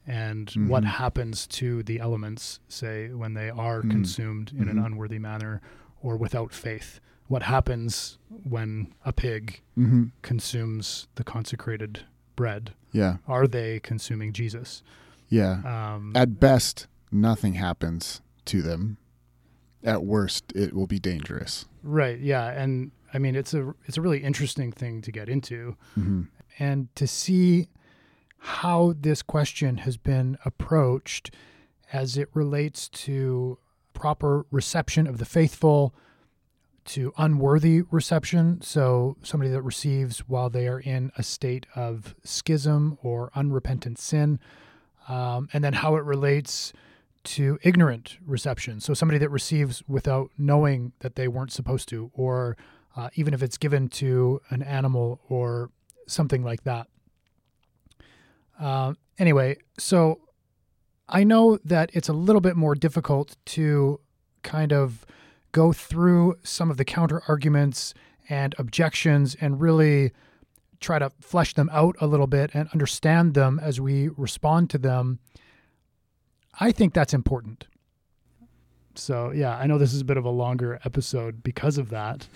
[0.07, 0.69] And mm-hmm.
[0.69, 3.91] what happens to the elements, say, when they are mm-hmm.
[3.91, 4.85] consumed in an Mm-hmm.
[4.87, 5.61] unworthy manner
[6.03, 7.01] or without faith?
[7.29, 10.05] what happens when a pig mm-hmm.
[10.21, 12.01] consumes the consecrated
[12.37, 12.75] bread.
[12.91, 13.19] Yeah.
[13.27, 14.83] Are they consuming Jesus?
[15.31, 15.63] Yeah.
[15.65, 18.99] Um, At best, nothing happens to them.
[19.83, 21.65] At worst, it will be dangerous.
[21.83, 22.19] right.
[22.19, 22.51] Yeah.
[22.51, 26.23] And I mean, it's a it's a really interesting thing to get into, Mm-hmm.
[26.59, 27.69] and to see
[28.45, 31.31] how this question has been approached
[31.93, 33.57] as it relates to
[33.95, 35.95] proper reception of the faithful
[36.85, 38.61] to unworthy reception.
[38.61, 44.41] So, somebody that receives while they are in a state of schism or unrepentant sin.
[45.09, 46.73] Um, and then how it relates
[47.25, 48.81] to ignorant reception.
[48.81, 52.57] So, somebody that receives without knowing that they weren't supposed to, or
[52.97, 55.71] uh, even if it's given to an animal or
[56.09, 56.89] something like that.
[58.59, 60.21] Uh, anyway, so
[61.09, 64.01] I know that it's a little bit more difficult to
[64.43, 65.05] kind of
[65.53, 67.95] go through some of the counter arguments
[68.29, 70.13] and objections and really
[70.81, 74.79] try to flesh them out a little bit and understand them as we respond to
[74.79, 75.19] them.
[76.59, 77.67] I think that's important.
[78.95, 82.27] So, yeah, I know this is a bit of a longer episode because of that.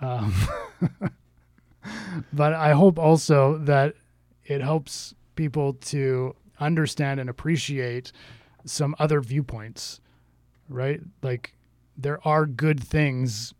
[0.00, 0.34] Um,
[2.32, 3.94] but I hope also that
[4.44, 8.12] it helps people to understand and appreciate
[8.64, 10.00] some other viewpoints,
[10.68, 11.00] right?
[11.22, 11.54] Like,
[11.96, 13.54] there are good things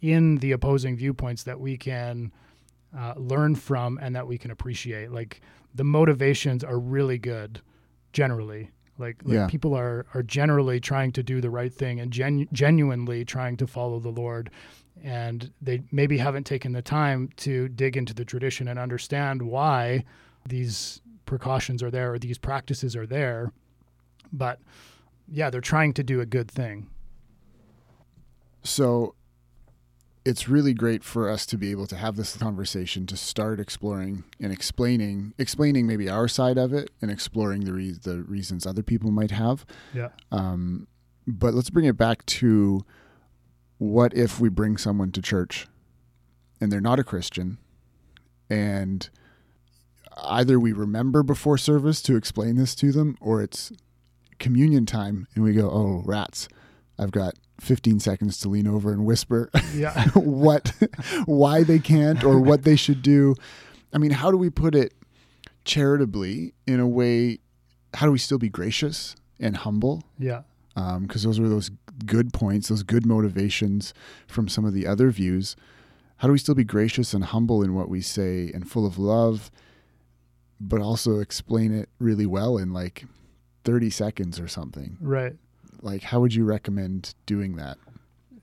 [0.00, 2.32] in the opposing viewpoints that we can
[2.96, 5.10] uh, learn from and that we can appreciate.
[5.12, 5.40] Like,
[5.74, 7.60] the motivations are really good
[8.12, 8.70] generally.
[8.98, 9.46] Like, like Yeah.
[9.46, 13.66] people are are generally trying to do the right thing and genu- genuinely trying to
[13.66, 14.50] follow the Lord,
[15.02, 20.04] and they maybe haven't taken the time to dig into the tradition and understand why
[20.48, 23.52] these precautions are there or these practices are there.
[24.32, 24.60] But
[25.30, 26.88] yeah, they're trying to do a good thing.
[28.62, 29.14] So
[30.24, 34.24] it's really great for us to be able to have this conversation to start exploring
[34.40, 38.82] and explaining explaining maybe our side of it and exploring the re- the reasons other
[38.82, 39.66] people might have.
[39.92, 40.10] Yeah.
[40.30, 40.86] Um,
[41.26, 42.82] but let's bring it back to
[43.78, 45.66] what if we bring someone to church
[46.60, 47.58] and they're not a Christian
[48.48, 49.10] and
[50.22, 53.72] either we remember before service to explain this to them or it's
[54.38, 56.48] communion time and we go, oh, rats,
[56.98, 60.08] I've got 15 seconds to lean over and whisper Yeah.
[60.14, 60.72] what,
[61.26, 63.34] why they can't or what they should do.
[63.92, 64.94] I mean, how do we put it
[65.64, 67.38] charitably in a way?
[67.94, 70.02] How do we still be gracious and humble?
[70.18, 70.42] yeah.
[70.74, 71.70] Um, because those were those
[72.06, 73.92] good points, those good motivations
[74.26, 75.54] from some of the other views.
[76.16, 78.98] How do we still be gracious and humble in what we say and full of
[78.98, 79.50] love,
[80.62, 83.04] but also explain it really well in like
[83.64, 84.96] 30 seconds or something?
[85.00, 85.34] Right.
[85.82, 87.76] Like, how would you recommend doing that?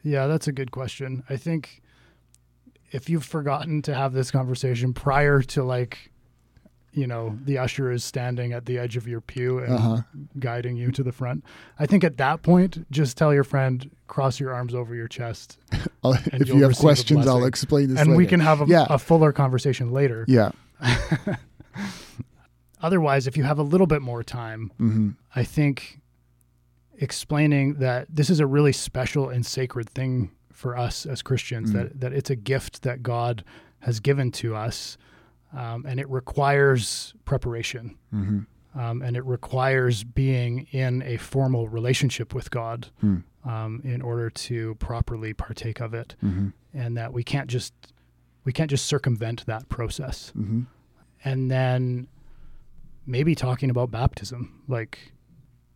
[0.03, 1.23] Yeah, that's a good question.
[1.29, 1.81] I think
[2.91, 6.11] if you've forgotten to have this conversation prior to like,
[6.91, 10.01] you know, the usher is standing at the edge of your pew and Uh-huh.
[10.39, 11.45] guiding you to the front,
[11.77, 15.57] I think at that point, just tell your friend, cross your arms over your chest,
[16.03, 18.87] if you'll have questions, I'll explain this and we can have a, Yeah.
[18.89, 20.25] a fuller conversation later.
[20.27, 20.51] Yeah.
[22.81, 25.99] Otherwise, if you have a little bit more time, hmm I think
[26.97, 31.73] explaining that this is a really special and sacred thing for us as Christians, Mm.
[31.73, 33.43] that, that it's a gift that God
[33.79, 34.97] has given to us,
[35.53, 38.39] um, and it requires preparation, hmm
[38.75, 43.17] um, and it requires being in a formal relationship with God Hmm.
[43.43, 47.73] um, in order to properly partake of it, hmm and that we can't just
[48.45, 50.29] we can't just circumvent that process.
[50.31, 50.63] Hmm
[51.23, 52.07] and then
[53.05, 55.13] maybe talking about baptism like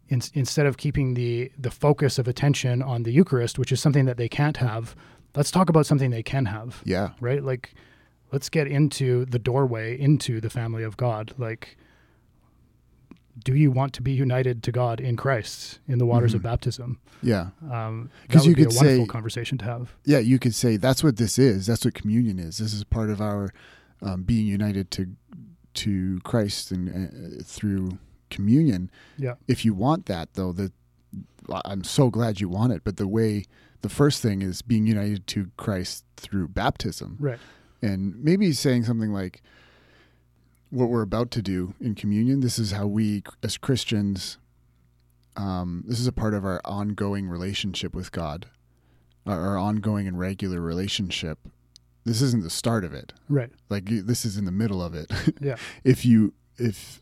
[0.10, 4.06] in, instead of keeping the the focus of attention on the eucharist which is something
[4.06, 4.96] that they can't have
[5.36, 7.10] let's talk about something they can have Yeah.
[7.20, 7.74] right like
[8.32, 11.78] let's get into the doorway into the family of god like
[13.44, 16.44] do you want to be united to god in christ in the waters of Mhm.
[16.44, 17.50] baptism Yeah.
[17.62, 18.10] because
[18.42, 21.04] would you be could a wonderful say- conversation to have yeah, you could say that's
[21.04, 21.66] what this is.
[21.66, 22.58] That's what communion is.
[22.58, 23.54] This is part of our
[24.02, 25.08] um, being united to
[25.76, 27.98] to Christ and uh, through
[28.30, 28.92] communion.
[29.18, 29.36] Yeah.
[29.48, 30.72] If you want that, though, that
[31.66, 32.84] I'm so glad you want it.
[32.84, 33.46] But the way,
[33.82, 37.40] the first thing is being united to Christ through baptism, right
[37.82, 39.42] and maybe saying something like,
[40.70, 42.40] "What we're about to do in communion.
[42.40, 44.38] This is how we, as Christians."
[45.36, 48.46] Um, this is a part of our ongoing relationship with God,
[49.26, 51.40] our, our ongoing and regular relationship.
[52.06, 53.14] This isn't the start of it.
[53.30, 55.12] right Like you- this is in the middle of it.
[55.42, 55.56] Yeah.
[55.84, 57.02] if you if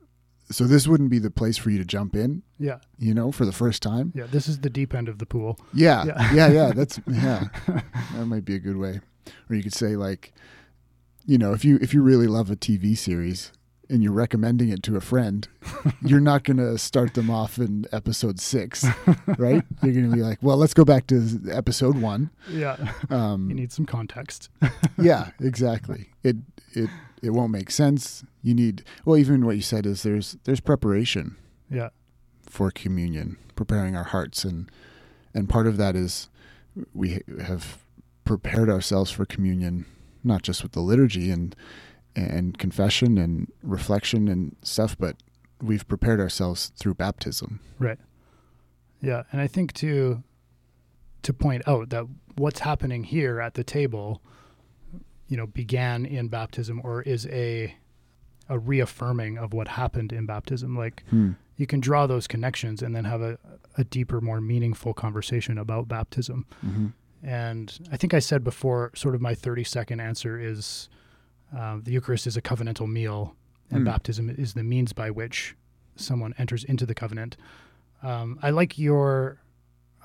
[0.51, 2.43] so, this wouldn't be the place for you to jump in.
[2.59, 4.11] yeah You know, for the first time.
[4.15, 6.33] yeah this is the deep end of the pool Yeah, Yeah.
[6.33, 6.71] yeah, yeah.
[6.75, 7.47] That's yeah.
[8.15, 8.99] that might be a good way.
[9.49, 10.33] Or you could say like,
[11.25, 13.51] you know, if you if you really love a TV series
[13.91, 15.47] and you're recommending it to a friend,
[16.01, 18.85] you're not going to start them off in episode six,
[19.37, 19.63] right?
[19.83, 22.31] You're going to be like, well, let's go back to episode one.
[22.49, 22.77] yeah
[23.09, 24.49] Um, you need some context
[24.97, 26.09] yeah, exactly.
[26.23, 26.37] It
[26.73, 26.89] it
[27.21, 28.23] it won't make sense.
[28.41, 31.35] You need well, even what you said is there's there's preparation
[31.69, 31.89] yeah
[32.45, 34.69] for communion, preparing our hearts, and
[35.33, 36.29] and part of that is
[36.93, 37.79] we have
[38.23, 39.85] prepared ourselves for communion,
[40.23, 41.55] not just with the liturgy and
[42.15, 45.15] and confession and reflection and stuff, but
[45.61, 47.59] we've prepared ourselves through baptism.
[47.79, 47.99] Right.
[49.01, 50.23] Yeah, and I think to
[51.23, 52.05] to point out that
[52.35, 54.21] what's happening here at the table,
[55.27, 57.75] you know, began in baptism or is a
[58.49, 60.75] a reaffirming of what happened in baptism.
[60.75, 61.31] Like Hmm.
[61.55, 63.37] you can draw those connections and then have a,
[63.77, 66.45] a deeper, more meaningful conversation about baptism.
[66.61, 66.87] hmm
[67.23, 70.89] And I think I said before, sort of my 30 second answer is
[71.55, 73.35] uh, the Eucharist is a covenantal meal,
[73.69, 73.85] and Mm.
[73.85, 75.55] baptism is the means by which
[75.95, 77.37] someone enters into the covenant.
[78.03, 79.37] Um, I like your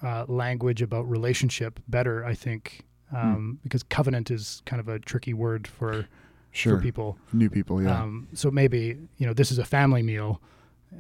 [0.03, 2.83] uh, language about relationship better, I think,
[3.13, 6.07] um, because covenant is kind of a tricky word for,
[6.51, 6.77] Sure.
[6.77, 7.19] for people.
[7.33, 8.03] New people, yeah.
[8.03, 10.41] Um, so maybe, you know, this is a family meal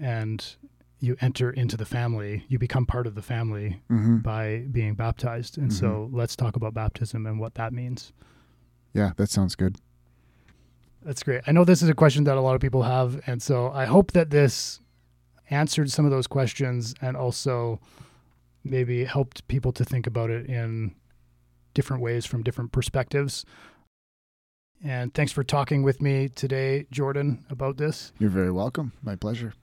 [0.00, 0.56] and
[1.00, 5.58] you enter into the family, you become part of the family hmm by being baptized.
[5.58, 8.12] And so let's talk about baptism and what that means.
[8.94, 9.76] Yeah, that sounds good.
[11.06, 11.42] That's great.
[11.46, 13.20] I know this is a question that a lot of people have.
[13.28, 14.80] And so I hope that this
[15.50, 17.78] answered some of those questions and also
[18.64, 20.96] maybe helped people to think about it in
[21.74, 23.44] different ways from different perspectives.
[24.82, 28.12] And thanks for talking with me today, Jordan, about this.
[28.18, 28.92] You're very welcome.
[29.04, 29.54] My pleasure.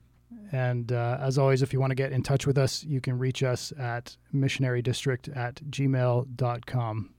[0.53, 3.19] And uh, as always, if you want to get in touch with us, you can
[3.19, 7.13] reach us at missionarydistrict at gmail.com.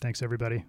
[0.00, 0.64] Thanks, everybody.